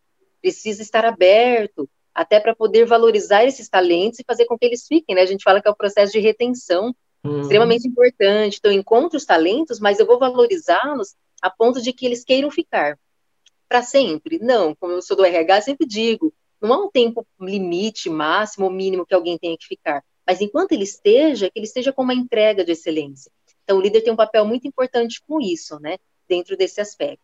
precisa 0.41 0.83
estar 0.83 1.05
aberto, 1.05 1.89
até 2.15 2.41
para 2.41 2.55
poder 2.55 2.87
valorizar 2.87 3.45
esses 3.45 3.69
talentos 3.69 4.19
e 4.19 4.25
fazer 4.27 4.47
com 4.47 4.59
que 4.59 4.67
eles 4.67 4.87
fiquem, 4.87 5.15
né? 5.15 5.23
A 5.23 5.27
gente 5.27 5.45
fala 5.45 5.61
que 5.61 5.69
é 5.69 5.71
o 5.71 5.77
processo 5.77 6.13
de 6.13 6.19
retenção, 6.19 6.95
uhum. 7.25 7.43
extremamente 7.43 7.87
importante. 7.87 8.59
Então, 8.59 8.73
eu 8.73 8.79
encontro 8.79 9.17
os 9.17 9.25
talentos, 9.25 9.79
mas 9.79 10.01
eu 10.01 10.07
vou 10.07 10.19
valorizá-los 10.19 11.15
a 11.41 11.51
ponto 11.51 11.81
de 11.81 11.93
que 11.93 12.05
eles 12.05 12.25
queiram 12.25 12.51
ficar 12.51 12.99
para 13.71 13.83
sempre? 13.83 14.41
Não, 14.41 14.75
como 14.75 14.95
eu 14.95 15.01
sou 15.01 15.17
do 15.17 15.25
RH, 15.25 15.63
sempre 15.63 15.87
digo, 15.87 16.35
não 16.61 16.73
há 16.73 16.85
um 16.85 16.91
tempo 16.91 17.25
limite, 17.41 18.11
máximo 18.11 18.67
ou 18.67 18.73
mínimo 18.73 19.07
que 19.07 19.15
alguém 19.15 19.39
tenha 19.39 19.57
que 19.57 19.65
ficar. 19.65 20.03
Mas 20.27 20.41
enquanto 20.41 20.73
ele 20.73 20.83
esteja, 20.83 21.49
que 21.49 21.59
ele 21.59 21.67
esteja 21.67 21.93
com 21.93 22.03
uma 22.03 22.13
entrega 22.13 22.65
de 22.65 22.73
excelência. 22.73 23.31
Então, 23.63 23.79
o 23.79 23.81
líder 23.81 24.01
tem 24.03 24.13
um 24.13 24.17
papel 24.17 24.45
muito 24.45 24.67
importante 24.67 25.23
com 25.27 25.41
isso, 25.41 25.79
né? 25.79 25.99
Dentro 26.29 26.57
desse 26.57 26.81
aspecto. 26.81 27.23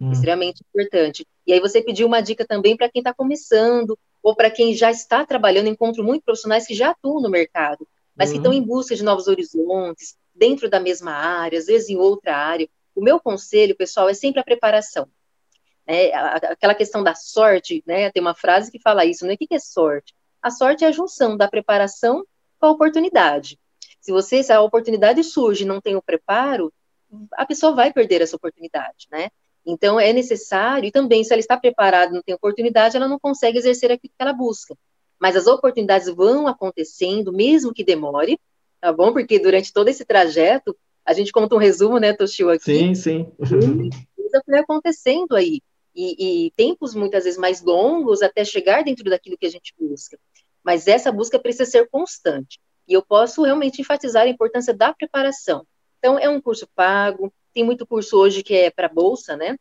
Hum. 0.00 0.12
Extremamente 0.12 0.62
importante. 0.62 1.26
E 1.44 1.52
aí 1.52 1.58
você 1.58 1.82
pediu 1.82 2.06
uma 2.06 2.20
dica 2.20 2.46
também 2.46 2.76
para 2.76 2.88
quem 2.88 3.00
está 3.00 3.12
começando, 3.12 3.98
ou 4.22 4.36
para 4.36 4.50
quem 4.50 4.72
já 4.72 4.90
está 4.90 5.26
trabalhando, 5.26 5.68
encontro 5.68 6.04
muito 6.04 6.22
profissionais 6.22 6.66
que 6.66 6.74
já 6.74 6.90
atuam 6.90 7.20
no 7.20 7.28
mercado, 7.28 7.86
mas 8.14 8.28
uhum. 8.28 8.34
que 8.34 8.38
estão 8.38 8.52
em 8.52 8.62
busca 8.62 8.94
de 8.94 9.02
novos 9.02 9.26
horizontes, 9.26 10.16
dentro 10.32 10.70
da 10.70 10.78
mesma 10.78 11.12
área, 11.12 11.58
às 11.58 11.66
vezes 11.66 11.88
em 11.88 11.96
outra 11.96 12.36
área. 12.36 12.68
O 12.94 13.02
meu 13.02 13.18
conselho, 13.18 13.76
pessoal, 13.76 14.08
é 14.08 14.14
sempre 14.14 14.40
a 14.40 14.44
preparação. 14.44 15.08
É, 15.92 16.14
aquela 16.14 16.74
questão 16.74 17.02
da 17.02 17.16
sorte, 17.16 17.82
né? 17.84 18.12
Tem 18.12 18.20
uma 18.20 18.34
frase 18.34 18.70
que 18.70 18.80
fala 18.80 19.04
isso, 19.04 19.26
né? 19.26 19.34
O 19.34 19.36
que 19.36 19.48
é 19.50 19.58
sorte? 19.58 20.14
A 20.40 20.48
sorte 20.48 20.84
é 20.84 20.88
a 20.88 20.92
junção 20.92 21.36
da 21.36 21.48
preparação 21.48 22.24
com 22.60 22.66
a 22.66 22.70
oportunidade. 22.70 23.58
Se 24.00 24.12
você, 24.12 24.40
se 24.40 24.52
a 24.52 24.62
oportunidade 24.62 25.24
surge 25.24 25.64
e 25.64 25.66
não 25.66 25.80
tem 25.80 25.96
o 25.96 26.02
preparo, 26.02 26.72
a 27.34 27.44
pessoa 27.44 27.74
vai 27.74 27.92
perder 27.92 28.22
essa 28.22 28.36
oportunidade, 28.36 29.08
né? 29.10 29.30
Então, 29.66 29.98
é 29.98 30.12
necessário, 30.12 30.86
e 30.86 30.92
também, 30.92 31.24
se 31.24 31.32
ela 31.32 31.40
está 31.40 31.56
preparada, 31.56 32.12
não 32.12 32.22
tem 32.22 32.34
oportunidade, 32.34 32.96
ela 32.96 33.08
não 33.08 33.18
consegue 33.18 33.58
exercer 33.58 33.90
aquilo 33.90 34.14
que 34.16 34.22
ela 34.22 34.32
busca. 34.32 34.76
Mas 35.18 35.34
as 35.34 35.48
oportunidades 35.48 36.08
vão 36.08 36.46
acontecendo, 36.46 37.32
mesmo 37.32 37.74
que 37.74 37.84
demore, 37.84 38.38
tá 38.80 38.92
bom? 38.92 39.12
Porque 39.12 39.38
durante 39.40 39.72
todo 39.72 39.88
esse 39.88 40.04
trajeto, 40.04 40.74
a 41.04 41.12
gente 41.12 41.32
conta 41.32 41.56
um 41.56 41.58
resumo, 41.58 41.98
né, 41.98 42.12
Toshio, 42.12 42.48
aqui. 42.48 42.64
Sim, 42.64 42.94
sim. 42.94 43.32
Coisa 43.36 44.42
foi 44.46 44.58
acontecendo 44.58 45.34
aí. 45.34 45.60
E, 45.94 46.46
e 46.46 46.50
tempos, 46.52 46.94
muitas 46.94 47.24
vezes, 47.24 47.38
mais 47.38 47.62
longos, 47.62 48.22
até 48.22 48.44
chegar 48.44 48.84
dentro 48.84 49.04
daquilo 49.04 49.36
que 49.36 49.46
a 49.46 49.50
gente 49.50 49.74
busca. 49.78 50.18
Mas 50.62 50.86
essa 50.86 51.10
busca 51.10 51.38
precisa 51.38 51.64
ser 51.64 51.88
constante. 51.88 52.60
E 52.86 52.92
eu 52.92 53.02
posso 53.02 53.42
realmente 53.42 53.80
enfatizar 53.80 54.24
a 54.24 54.28
importância 54.28 54.74
da 54.74 54.92
preparação. 54.92 55.66
Então, 55.98 56.18
é 56.18 56.28
um 56.28 56.40
curso 56.40 56.68
pago, 56.74 57.32
tem 57.52 57.64
muito 57.64 57.86
curso 57.86 58.16
hoje 58.16 58.42
que 58.42 58.54
é 58.54 58.70
para 58.70 58.88
bolsa, 58.88 59.36
né? 59.36 59.56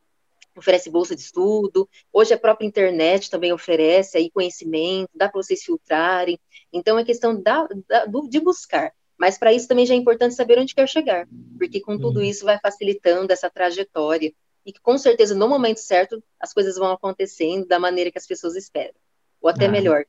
Oferece 0.56 0.90
bolsa 0.90 1.16
de 1.16 1.22
estudo. 1.22 1.88
Hoje 2.12 2.34
a 2.34 2.38
própria 2.38 2.68
internet 2.68 3.30
também 3.30 3.54
oferece 3.54 4.18
aí 4.18 4.30
conhecimento, 4.30 5.10
dá 5.16 5.30
para 5.30 5.42
vocês 5.42 5.64
filtrarem. 5.64 6.40
Então 6.72 7.00
é 7.00 7.04
questão 7.04 7.40
da, 7.40 7.68
da, 7.88 8.06
de 8.06 8.40
buscar. 8.40 8.92
Mas 9.18 9.38
para 9.38 9.54
isso 9.54 9.68
também 9.68 9.86
já 9.86 9.94
é 9.94 9.98
importante 9.98 10.36
saber 10.36 10.58
onde 10.58 10.74
quer 10.74 10.88
chegar, 10.88 11.28
porque 11.58 11.82
com 11.82 11.98
tudo 11.98 12.20
uhum. 12.20 12.26
isso 12.26 12.46
vai 12.46 12.58
facilitando 12.58 13.34
essa 13.34 13.50
trajetória 13.50 14.32
e 14.70 14.74
que 14.74 14.80
com 14.82 14.98
certeza 14.98 15.34
no 15.34 15.50
momento 15.50 15.80
certo 15.80 16.24
as 16.40 16.54
coisas 16.54 16.76
vão 16.76 16.92
acontecendo 16.92 17.68
da 17.68 17.80
maneira 17.80 18.12
que 18.12 18.20
as 18.20 18.28
pessoas 18.28 18.56
esperam, 18.56 18.94
ou 19.42 19.50
até 19.50 19.66
ah, 19.66 19.72
melhor. 19.72 20.06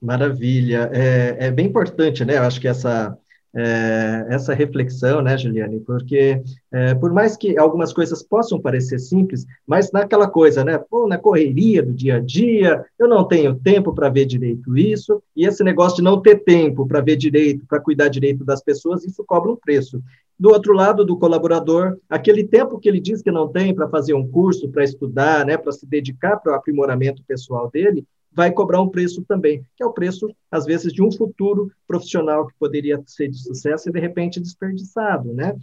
Maravilha, 0.00 0.88
é, 0.92 1.46
é, 1.46 1.50
bem 1.50 1.66
importante, 1.66 2.24
né? 2.24 2.36
Eu 2.36 2.42
acho 2.42 2.60
que 2.60 2.68
essa 2.68 3.18
é, 3.58 4.26
essa 4.28 4.54
reflexão, 4.54 5.22
né, 5.22 5.36
Juliane? 5.36 5.80
Porque 5.80 6.42
é, 6.70 6.94
por 6.94 7.12
mais 7.12 7.36
que 7.36 7.58
algumas 7.58 7.92
coisas 7.92 8.22
possam 8.22 8.60
parecer 8.60 8.98
simples, 8.98 9.46
mas 9.66 9.90
naquela 9.90 10.28
coisa, 10.28 10.62
né? 10.62 10.78
Pô, 10.78 11.08
na 11.08 11.18
correria 11.18 11.82
do 11.82 11.92
dia 11.92 12.16
a 12.16 12.20
dia, 12.20 12.84
eu 12.98 13.08
não 13.08 13.26
tenho 13.26 13.56
tempo 13.56 13.92
para 13.94 14.10
ver 14.10 14.26
direito 14.26 14.76
isso, 14.76 15.20
e 15.34 15.44
esse 15.44 15.64
negócio 15.64 15.96
de 15.96 16.02
não 16.02 16.20
ter 16.20 16.44
tempo 16.44 16.86
para 16.86 17.00
ver 17.00 17.16
direito, 17.16 17.66
para 17.66 17.80
cuidar 17.80 18.08
direito 18.08 18.44
das 18.44 18.62
pessoas, 18.62 19.04
isso 19.04 19.24
cobra 19.26 19.50
um 19.50 19.56
preço. 19.56 20.00
Do 20.38 20.50
outro 20.50 20.74
lado, 20.74 21.04
do 21.04 21.18
colaborador, 21.18 21.98
aquele 22.10 22.44
tempo 22.44 22.78
que 22.78 22.88
ele 22.88 23.00
diz 23.00 23.22
que 23.22 23.30
não 23.30 23.48
tem 23.48 23.74
para 23.74 23.88
fazer 23.88 24.12
um 24.12 24.28
curso, 24.28 24.68
para 24.68 24.84
estudar, 24.84 25.46
né, 25.46 25.56
para 25.56 25.72
se 25.72 25.86
dedicar 25.86 26.36
para 26.36 26.52
o 26.52 26.54
aprimoramento 26.54 27.22
pessoal 27.26 27.70
dele, 27.70 28.06
vai 28.30 28.52
cobrar 28.52 28.82
um 28.82 28.90
preço 28.90 29.24
também, 29.26 29.64
que 29.74 29.82
é 29.82 29.86
o 29.86 29.92
preço, 29.92 30.28
às 30.50 30.66
vezes, 30.66 30.92
de 30.92 31.02
um 31.02 31.10
futuro 31.10 31.72
profissional 31.88 32.46
que 32.46 32.52
poderia 32.58 33.02
ser 33.06 33.28
de 33.28 33.38
sucesso 33.38 33.88
e, 33.88 33.92
de 33.92 33.98
repente, 33.98 34.38
desperdiçado, 34.38 35.32
né? 35.32 35.56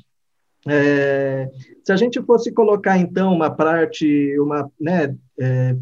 É, 0.66 1.52
se 1.84 1.92
a 1.92 1.96
gente 1.96 2.20
fosse 2.24 2.52
colocar, 2.52 2.98
então, 2.98 3.32
uma 3.32 3.52
parte, 3.52 4.40
uma, 4.40 4.72
né, 4.80 5.16
é, 5.40 5.76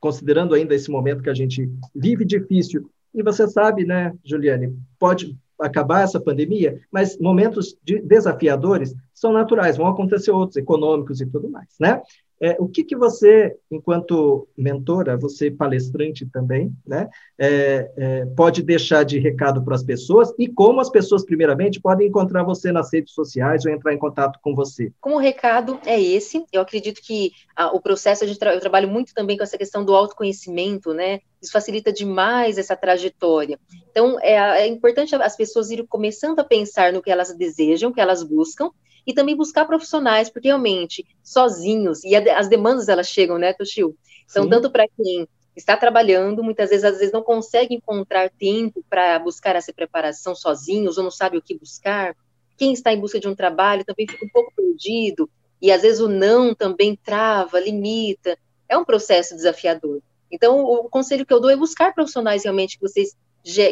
considerando 0.00 0.54
ainda 0.54 0.74
esse 0.74 0.90
momento 0.90 1.22
que 1.22 1.28
a 1.28 1.34
gente 1.34 1.68
vive 1.94 2.24
difícil, 2.24 2.88
e 3.14 3.22
você 3.22 3.46
sabe, 3.46 3.84
né, 3.84 4.14
Juliane, 4.24 4.74
pode 4.98 5.36
acabar 5.60 6.02
essa 6.02 6.20
pandemia, 6.20 6.80
mas 6.90 7.18
momentos 7.18 7.76
de 7.82 8.00
desafiadores 8.00 8.94
são 9.12 9.32
naturais, 9.32 9.76
vão 9.76 9.86
acontecer 9.86 10.30
outros, 10.30 10.56
econômicos 10.56 11.20
e 11.20 11.26
tudo 11.26 11.48
mais, 11.50 11.68
né? 11.80 12.00
É, 12.40 12.56
o 12.58 12.68
que, 12.68 12.84
que 12.84 12.96
você, 12.96 13.56
enquanto 13.70 14.46
mentora, 14.56 15.16
você 15.16 15.50
palestrante 15.50 16.24
também, 16.26 16.72
né, 16.86 17.08
é, 17.36 17.90
é, 17.96 18.26
pode 18.26 18.62
deixar 18.62 19.04
de 19.04 19.18
recado 19.18 19.62
para 19.64 19.74
as 19.74 19.82
pessoas 19.82 20.32
e 20.38 20.46
como 20.46 20.80
as 20.80 20.88
pessoas, 20.88 21.24
primeiramente, 21.24 21.80
podem 21.80 22.08
encontrar 22.08 22.44
você 22.44 22.70
nas 22.70 22.92
redes 22.92 23.12
sociais 23.12 23.64
ou 23.64 23.72
entrar 23.72 23.92
em 23.92 23.98
contato 23.98 24.38
com 24.40 24.54
você? 24.54 24.92
Como 25.00 25.18
recado 25.18 25.80
é 25.84 26.00
esse, 26.00 26.44
eu 26.52 26.60
acredito 26.60 27.00
que 27.02 27.32
ah, 27.56 27.74
o 27.74 27.80
processo, 27.80 28.26
de 28.26 28.38
tra 28.38 28.54
eu 28.54 28.60
trabalho 28.60 28.88
muito 28.88 29.12
também 29.12 29.36
com 29.36 29.42
essa 29.42 29.58
questão 29.58 29.84
do 29.84 29.94
autoconhecimento, 29.94 30.94
né, 30.94 31.20
isso 31.42 31.52
facilita 31.52 31.92
demais 31.92 32.58
essa 32.58 32.76
trajetória. 32.76 33.58
Então, 33.90 34.18
é, 34.20 34.34
é 34.62 34.66
importante 34.66 35.14
as 35.14 35.36
pessoas 35.36 35.70
irem 35.70 35.86
começando 35.86 36.38
a 36.38 36.44
pensar 36.44 36.92
no 36.92 37.02
que 37.02 37.10
elas 37.10 37.34
desejam, 37.36 37.92
que 37.92 38.00
elas 38.00 38.22
buscam, 38.22 38.70
e 39.08 39.14
também 39.14 39.34
buscar 39.34 39.64
profissionais, 39.64 40.28
porque 40.28 40.48
realmente, 40.48 41.06
sozinhos, 41.24 42.04
e 42.04 42.14
as 42.14 42.46
demandas 42.46 42.90
elas 42.90 43.08
chegam, 43.08 43.38
né, 43.38 43.54
Toshio? 43.54 43.96
Então, 44.30 44.44
Sim. 44.44 44.50
tanto 44.50 44.70
para 44.70 44.86
quem 44.86 45.26
está 45.56 45.78
trabalhando, 45.78 46.44
muitas 46.44 46.68
vezes, 46.68 46.84
às 46.84 46.98
vezes 46.98 47.10
não 47.10 47.22
consegue 47.22 47.74
encontrar 47.74 48.28
tempo 48.28 48.84
para 48.88 49.18
buscar 49.18 49.56
essa 49.56 49.72
preparação 49.72 50.34
sozinhos, 50.34 50.98
ou 50.98 51.04
não 51.04 51.10
sabe 51.10 51.38
o 51.38 51.42
que 51.42 51.58
buscar. 51.58 52.14
Quem 52.58 52.74
está 52.74 52.92
em 52.92 53.00
busca 53.00 53.18
de 53.18 53.26
um 53.26 53.34
trabalho 53.34 53.82
também 53.82 54.06
fica 54.06 54.26
um 54.26 54.28
pouco 54.28 54.52
perdido, 54.54 55.28
e 55.60 55.72
às 55.72 55.80
vezes 55.80 56.00
o 56.00 56.08
não 56.08 56.54
também 56.54 56.94
trava, 56.94 57.58
limita. 57.58 58.36
É 58.68 58.76
um 58.76 58.84
processo 58.84 59.34
desafiador. 59.34 60.02
Então, 60.30 60.62
o 60.62 60.90
conselho 60.90 61.24
que 61.24 61.32
eu 61.32 61.40
dou 61.40 61.48
é 61.48 61.56
buscar 61.56 61.94
profissionais 61.94 62.44
realmente 62.44 62.78
que 62.78 62.86
vocês 62.86 63.16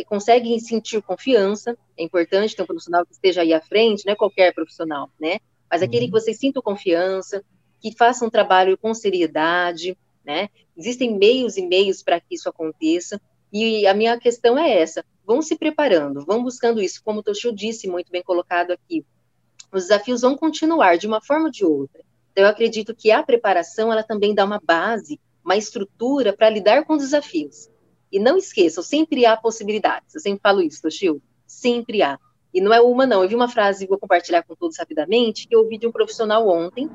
conseguem 0.06 0.58
sentir 0.58 1.02
confiança, 1.02 1.76
é 1.96 2.02
importante 2.02 2.54
ter 2.54 2.62
um 2.62 2.66
profissional 2.66 3.04
que 3.04 3.12
esteja 3.12 3.42
aí 3.42 3.52
à 3.52 3.60
frente, 3.60 4.04
não 4.06 4.12
é 4.12 4.16
qualquer 4.16 4.54
profissional, 4.54 5.10
né? 5.20 5.38
Mas 5.70 5.82
aquele 5.82 6.06
uhum. 6.06 6.12
que 6.12 6.20
vocês 6.20 6.38
sintam 6.38 6.62
confiança, 6.62 7.44
que 7.80 7.96
faça 7.96 8.24
um 8.24 8.30
trabalho 8.30 8.78
com 8.78 8.94
seriedade, 8.94 9.96
né? 10.24 10.48
Existem 10.76 11.16
meios 11.16 11.56
e 11.56 11.66
meios 11.66 12.02
para 12.02 12.20
que 12.20 12.34
isso 12.34 12.48
aconteça, 12.48 13.20
e 13.52 13.86
a 13.86 13.94
minha 13.94 14.18
questão 14.18 14.58
é 14.58 14.80
essa, 14.80 15.04
vão 15.24 15.40
se 15.40 15.56
preparando, 15.56 16.24
vão 16.24 16.42
buscando 16.42 16.82
isso, 16.82 17.00
como 17.04 17.20
o 17.20 17.22
Toshio 17.22 17.54
disse, 17.54 17.88
muito 17.88 18.10
bem 18.10 18.22
colocado 18.22 18.72
aqui, 18.72 19.04
os 19.72 19.84
desafios 19.84 20.20
vão 20.20 20.36
continuar 20.36 20.96
de 20.96 21.06
uma 21.06 21.20
forma 21.20 21.46
ou 21.46 21.50
de 21.50 21.64
outra, 21.64 22.02
então 22.32 22.44
eu 22.44 22.50
acredito 22.50 22.94
que 22.94 23.10
a 23.10 23.22
preparação, 23.22 23.92
ela 23.92 24.02
também 24.02 24.34
dá 24.34 24.44
uma 24.44 24.60
base, 24.62 25.20
uma 25.44 25.56
estrutura 25.56 26.36
para 26.36 26.50
lidar 26.50 26.84
com 26.84 26.94
os 26.94 27.02
desafios, 27.02 27.70
e 28.16 28.18
não 28.18 28.38
esqueçam, 28.38 28.82
sempre 28.82 29.26
há 29.26 29.36
possibilidades. 29.36 30.14
Eu 30.14 30.22
sempre 30.22 30.40
falo 30.42 30.62
isso, 30.62 30.80
Toshio. 30.80 31.20
Sempre 31.46 32.00
há. 32.00 32.18
E 32.52 32.62
não 32.62 32.72
é 32.72 32.80
uma, 32.80 33.04
não. 33.04 33.22
Eu 33.22 33.28
vi 33.28 33.34
uma 33.34 33.46
frase, 33.46 33.86
vou 33.86 33.98
compartilhar 33.98 34.42
com 34.42 34.56
todos 34.56 34.78
rapidamente, 34.78 35.46
que 35.46 35.54
eu 35.54 35.60
ouvi 35.60 35.76
de 35.76 35.86
um 35.86 35.92
profissional 35.92 36.48
ontem. 36.48 36.88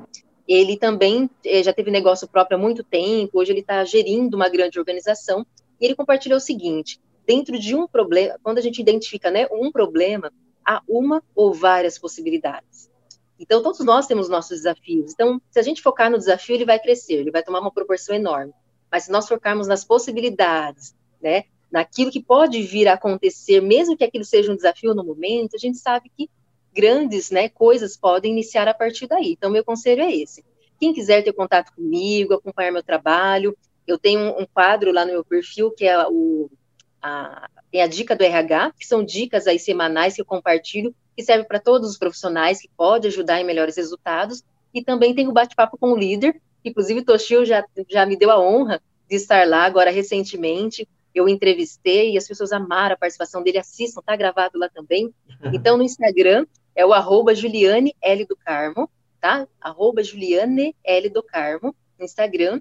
Ele 0.48 0.76
também 0.76 1.30
eh, 1.44 1.62
já 1.62 1.72
teve 1.72 1.92
negócio 1.92 2.26
próprio 2.26 2.58
há 2.58 2.60
muito 2.60 2.82
tempo, 2.82 3.38
hoje 3.38 3.52
ele 3.52 3.60
está 3.60 3.84
gerindo 3.84 4.36
uma 4.36 4.48
grande 4.48 4.80
organização. 4.80 5.46
E 5.80 5.84
ele 5.84 5.94
compartilhou 5.94 6.38
o 6.38 6.40
seguinte: 6.40 7.00
dentro 7.24 7.56
de 7.56 7.76
um 7.76 7.86
problema, 7.86 8.36
quando 8.42 8.58
a 8.58 8.60
gente 8.60 8.80
identifica 8.80 9.30
né, 9.30 9.46
um 9.52 9.70
problema, 9.70 10.32
há 10.66 10.82
uma 10.88 11.22
ou 11.36 11.54
várias 11.54 12.00
possibilidades. 12.00 12.90
Então, 13.38 13.62
todos 13.62 13.78
nós 13.84 14.08
temos 14.08 14.28
nossos 14.28 14.58
desafios. 14.58 15.12
Então, 15.12 15.40
se 15.52 15.60
a 15.60 15.62
gente 15.62 15.80
focar 15.80 16.10
no 16.10 16.18
desafio, 16.18 16.56
ele 16.56 16.64
vai 16.64 16.80
crescer, 16.80 17.14
ele 17.14 17.30
vai 17.30 17.44
tomar 17.44 17.60
uma 17.60 17.72
proporção 17.72 18.16
enorme. 18.16 18.52
Mas 18.90 19.04
se 19.04 19.12
nós 19.12 19.28
focarmos 19.28 19.68
nas 19.68 19.84
possibilidades, 19.84 20.94
né, 21.22 21.44
naquilo 21.70 22.10
que 22.10 22.22
pode 22.22 22.62
vir 22.62 22.86
a 22.88 22.94
acontecer, 22.94 23.60
mesmo 23.62 23.96
que 23.96 24.04
aquilo 24.04 24.24
seja 24.24 24.52
um 24.52 24.56
desafio 24.56 24.94
no 24.94 25.04
momento, 25.04 25.54
a 25.54 25.58
gente 25.58 25.78
sabe 25.78 26.10
que 26.14 26.28
grandes 26.74 27.30
né, 27.30 27.48
coisas 27.48 27.96
podem 27.96 28.32
iniciar 28.32 28.68
a 28.68 28.74
partir 28.74 29.06
daí. 29.06 29.32
Então, 29.32 29.50
meu 29.50 29.64
conselho 29.64 30.02
é 30.02 30.14
esse. 30.14 30.44
Quem 30.78 30.92
quiser 30.92 31.22
ter 31.22 31.32
contato 31.32 31.72
comigo, 31.74 32.34
acompanhar 32.34 32.72
meu 32.72 32.82
trabalho, 32.82 33.56
eu 33.86 33.98
tenho 33.98 34.38
um, 34.38 34.46
quadro 34.46 34.92
lá 34.92 35.04
no 35.04 35.12
meu 35.12 35.24
perfil 35.24 35.70
que 35.70 35.84
é 35.84 36.06
o 36.06 36.50
a, 37.00 37.48
tem 37.70 37.82
a 37.82 37.86
dica 37.86 38.14
do 38.14 38.22
RH, 38.22 38.72
que 38.78 38.86
são 38.86 39.04
dicas 39.04 39.46
aí 39.46 39.58
semanais 39.58 40.14
que 40.14 40.20
eu 40.20 40.26
compartilho, 40.26 40.94
que 41.16 41.22
serve 41.22 41.44
para 41.44 41.58
todos 41.58 41.90
os 41.90 41.98
profissionais, 41.98 42.60
que 42.60 42.70
pode 42.76 43.08
ajudar 43.08 43.40
em 43.40 43.44
melhores 43.44 43.76
resultados. 43.76 44.44
E 44.72 44.84
também 44.84 45.14
tem 45.14 45.26
o 45.26 45.32
bate-papo 45.32 45.76
com 45.76 45.92
o 45.92 45.96
líder, 45.96 46.40
inclusive 46.64 47.02
Toshio 47.02 47.44
já, 47.44 47.64
já 47.90 48.06
me 48.06 48.16
deu 48.16 48.30
a 48.30 48.40
honra 48.40 48.80
de 49.08 49.16
estar 49.16 49.46
lá 49.48 49.64
agora 49.64 49.90
recentemente 49.90 50.88
eu 51.14 51.28
entrevistei 51.28 52.12
e 52.12 52.18
as 52.18 52.26
pessoas 52.26 52.52
amaram 52.52 52.94
a 52.94 52.98
participação 52.98 53.42
dele, 53.42 53.58
assistam, 53.58 54.02
tá 54.02 54.16
gravado 54.16 54.58
lá 54.58 54.68
também. 54.68 55.12
Então, 55.52 55.76
no 55.76 55.82
Instagram 55.82 56.46
é 56.74 56.86
o 56.86 56.92
arroba 56.92 57.34
Juliane 57.34 57.94
L 58.00 58.24
do 58.26 58.36
Carmo, 58.36 58.90
tá? 59.20 59.46
Arroba 59.60 60.02
Juliane 60.02 60.74
L 60.82 61.08
do 61.10 61.22
Carmo, 61.22 61.74
no 61.98 62.04
Instagram. 62.04 62.60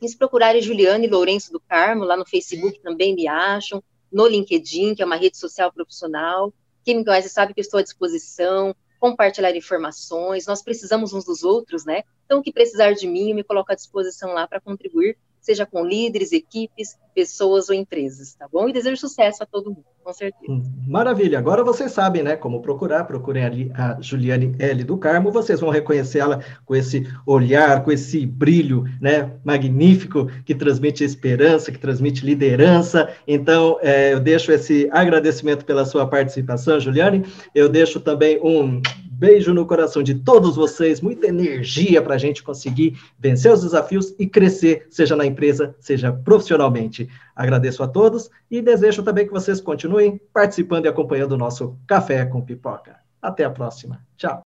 E 0.00 0.08
se 0.08 0.16
procurarem 0.16 0.62
Juliane 0.62 1.06
Lourenço 1.06 1.52
do 1.52 1.60
Carmo, 1.60 2.04
lá 2.04 2.16
no 2.16 2.26
Facebook 2.26 2.80
também 2.80 3.14
me 3.14 3.28
acham, 3.28 3.82
no 4.10 4.26
LinkedIn, 4.26 4.94
que 4.94 5.02
é 5.02 5.06
uma 5.06 5.16
rede 5.16 5.36
social 5.36 5.72
profissional. 5.72 6.52
Quem 6.84 6.96
me 6.96 7.04
conhece 7.04 7.28
sabe 7.28 7.54
que 7.54 7.60
eu 7.60 7.62
estou 7.62 7.78
à 7.78 7.82
disposição, 7.82 8.74
compartilhar 8.98 9.54
informações, 9.56 10.46
nós 10.46 10.62
precisamos 10.62 11.12
uns 11.12 11.24
dos 11.24 11.42
outros, 11.42 11.84
né? 11.84 12.02
Então, 12.24 12.40
o 12.40 12.42
que 12.42 12.52
precisar 12.52 12.92
de 12.92 13.06
mim, 13.06 13.30
eu 13.30 13.36
me 13.36 13.44
coloco 13.44 13.72
à 13.72 13.74
disposição 13.74 14.32
lá 14.32 14.46
para 14.46 14.60
contribuir 14.60 15.16
seja 15.42 15.66
com 15.66 15.84
líderes, 15.84 16.32
equipes, 16.32 16.96
pessoas 17.12 17.68
ou 17.68 17.74
empresas, 17.74 18.34
tá 18.34 18.48
bom? 18.50 18.68
E 18.68 18.72
desejo 18.72 18.96
sucesso 18.96 19.42
a 19.42 19.46
todo 19.46 19.70
mundo, 19.70 19.84
com 20.02 20.12
certeza. 20.12 20.50
Hum, 20.50 20.62
maravilha. 20.86 21.38
Agora 21.38 21.64
vocês 21.64 21.92
sabem, 21.92 22.22
né, 22.22 22.36
como 22.36 22.62
procurar. 22.62 23.04
Procurem 23.04 23.44
ali 23.44 23.72
a 23.74 24.00
Juliane 24.00 24.54
L. 24.58 24.84
do 24.84 24.96
Carmo. 24.96 25.32
Vocês 25.32 25.60
vão 25.60 25.68
reconhecê-la 25.68 26.40
com 26.64 26.74
esse 26.74 27.06
olhar, 27.26 27.84
com 27.84 27.90
esse 27.92 28.24
brilho, 28.24 28.84
né, 29.00 29.32
magnífico 29.44 30.30
que 30.44 30.54
transmite 30.54 31.04
esperança, 31.04 31.72
que 31.72 31.78
transmite 31.78 32.24
liderança. 32.24 33.12
Então, 33.26 33.78
é, 33.82 34.14
eu 34.14 34.20
deixo 34.20 34.52
esse 34.52 34.88
agradecimento 34.92 35.64
pela 35.64 35.84
sua 35.84 36.06
participação, 36.06 36.80
Juliane. 36.80 37.24
Eu 37.54 37.68
deixo 37.68 38.00
também 38.00 38.40
um 38.42 38.80
beijo 39.22 39.54
no 39.54 39.64
coração 39.64 40.02
de 40.02 40.16
todos 40.16 40.56
vocês, 40.56 41.00
muita 41.00 41.28
energia 41.28 42.02
para 42.02 42.16
a 42.16 42.18
gente 42.18 42.42
conseguir 42.42 42.98
vencer 43.16 43.52
os 43.52 43.62
desafios 43.62 44.12
e 44.18 44.26
crescer, 44.26 44.88
seja 44.90 45.14
na 45.14 45.24
empresa, 45.24 45.76
seja 45.78 46.12
profissionalmente. 46.12 47.08
Agradeço 47.36 47.84
a 47.84 47.86
todos 47.86 48.28
e 48.50 48.60
desejo 48.60 49.04
também 49.04 49.24
que 49.24 49.32
vocês 49.32 49.60
continuem 49.60 50.20
participando 50.34 50.86
e 50.86 50.88
acompanhando 50.88 51.32
o 51.32 51.38
nosso 51.38 51.78
Café 51.86 52.26
com 52.26 52.40
Pipoca. 52.40 52.96
Até 53.22 53.44
a 53.44 53.50
próxima. 53.50 54.00
Tchau. 54.16 54.42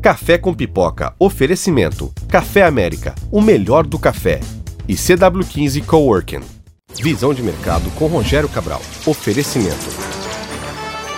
Café 0.00 0.38
com 0.38 0.54
Pipoca. 0.54 1.14
Oferecimento. 1.18 2.10
Café 2.26 2.62
América. 2.62 3.14
O 3.30 3.42
melhor 3.42 3.86
do 3.86 3.98
café. 3.98 4.40
E 4.88 4.94
CW15 4.94 5.84
Coworking. 5.84 6.61
Visão 7.00 7.32
de 7.32 7.42
mercado 7.42 7.90
com 7.92 8.06
Rogério 8.06 8.48
Cabral. 8.48 8.80
Oferecimento. 9.06 9.88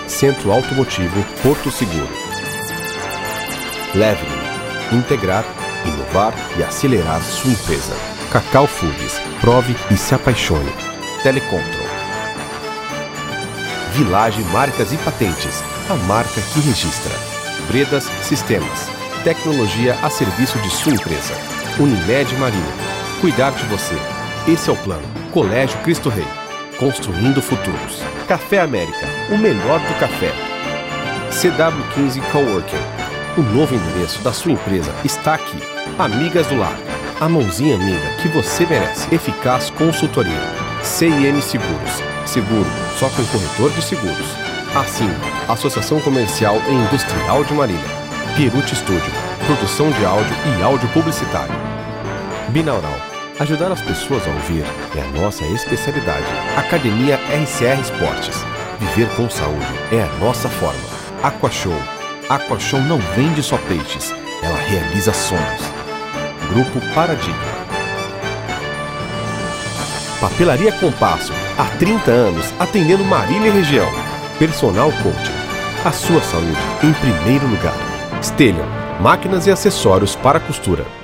Centro 0.07 0.53
Automotivo 0.53 1.25
Porto 1.43 1.71
Seguro. 1.71 2.09
Leve. 3.95 4.27
Integrar, 4.93 5.45
inovar 5.85 6.33
e 6.59 6.63
acelerar 6.63 7.21
sua 7.23 7.51
empresa. 7.51 7.95
Cacau 8.31 8.67
Foods. 8.67 9.21
Prove 9.41 9.75
e 9.91 9.97
se 9.97 10.15
apaixone. 10.15 10.71
Telecontrol. 11.23 11.85
Village 13.93 14.43
Marcas 14.45 14.93
e 14.93 14.97
Patentes. 14.99 15.63
A 15.91 15.95
marca 16.07 16.41
que 16.41 16.61
registra. 16.61 17.13
Bredas 17.69 18.05
Sistemas. 18.23 18.89
Tecnologia 19.23 19.99
a 20.03 20.09
serviço 20.09 20.59
de 20.59 20.71
sua 20.71 20.93
empresa. 20.93 21.35
Unimed 21.79 22.35
Marinho. 22.37 22.73
Cuidar 23.21 23.51
de 23.53 23.65
você. 23.65 23.97
Esse 24.47 24.71
é 24.71 24.73
o 24.73 24.77
plano. 24.77 25.24
Colégio 25.35 25.77
Cristo 25.81 26.09
Rei. 26.09 26.25
Construindo 26.79 27.42
futuros. 27.42 28.01
Café 28.29 28.61
América. 28.61 29.05
O 29.33 29.37
melhor 29.37 29.81
do 29.81 29.99
café. 29.99 30.31
CW15 31.29 32.23
Coworking. 32.31 32.77
O 33.37 33.42
novo 33.42 33.75
endereço 33.75 34.23
da 34.23 34.33
sua 34.33 34.53
empresa 34.53 34.94
está 35.05 35.35
aqui. 35.35 35.59
Amigas 35.99 36.47
do 36.47 36.57
Lar. 36.57 36.79
A 37.20 37.29
mãozinha 37.29 37.75
amiga 37.75 38.14
que 38.23 38.29
você 38.29 38.64
merece. 38.64 39.12
Eficaz 39.12 39.70
consultoria. 39.70 40.40
CIM 40.85 41.40
Seguros. 41.40 42.01
Seguro 42.25 42.70
só 42.97 43.09
com 43.09 43.25
corretor 43.25 43.73
de 43.73 43.83
seguros. 43.83 44.29
Assim, 44.77 45.11
Associação 45.49 46.01
Comercial 46.01 46.62
e 46.68 46.75
Industrial 46.75 47.42
de 47.42 47.55
Marília. 47.55 48.05
Pieruti 48.37 48.77
Studio, 48.77 49.12
produção 49.47 49.90
de 49.90 50.05
áudio 50.05 50.37
e 50.47 50.62
áudio 50.62 50.88
publicitário. 50.90 51.55
Binaural, 52.51 53.04
ajudar 53.40 53.73
as 53.73 53.81
pessoas 53.81 54.27
a 54.27 54.31
ouvir 54.31 54.64
é 54.97 55.01
a 55.01 55.20
nossa 55.20 55.44
especialidade. 55.47 56.27
Academia 56.57 57.16
RCR 57.16 57.81
Esportes, 57.81 58.44
viver 58.79 59.09
com 59.16 59.29
saúde 59.29 59.66
é 59.92 60.03
a 60.03 60.18
nossa 60.18 60.49
forma. 60.49 60.81
Aquashow, 61.23 61.77
Aquashow 62.29 62.81
não 62.81 62.99
vende 63.16 63.42
só 63.42 63.59
peixes, 63.59 64.12
ela 64.42 64.59
realiza 64.59 65.12
sonhos. 65.12 65.62
Grupo 66.51 66.81
Paradigma. 66.94 67.55
Papelaria 70.20 70.73
Compasso, 70.73 71.33
há 71.59 71.64
30 71.79 72.11
anos 72.11 72.55
atendendo 72.59 73.05
Marília 73.05 73.49
e 73.49 73.51
região. 73.51 73.90
Personal 74.38 74.90
Coaching. 75.03 75.44
A 75.85 75.92
sua 75.92 76.20
saúde 76.23 76.59
em 76.83 76.92
primeiro 76.94 77.47
lugar. 77.47 77.75
Stellion, 78.23 78.66
máquinas 79.01 79.47
e 79.47 79.51
acessórios 79.51 80.16
para 80.16 80.40
costura. 80.40 81.04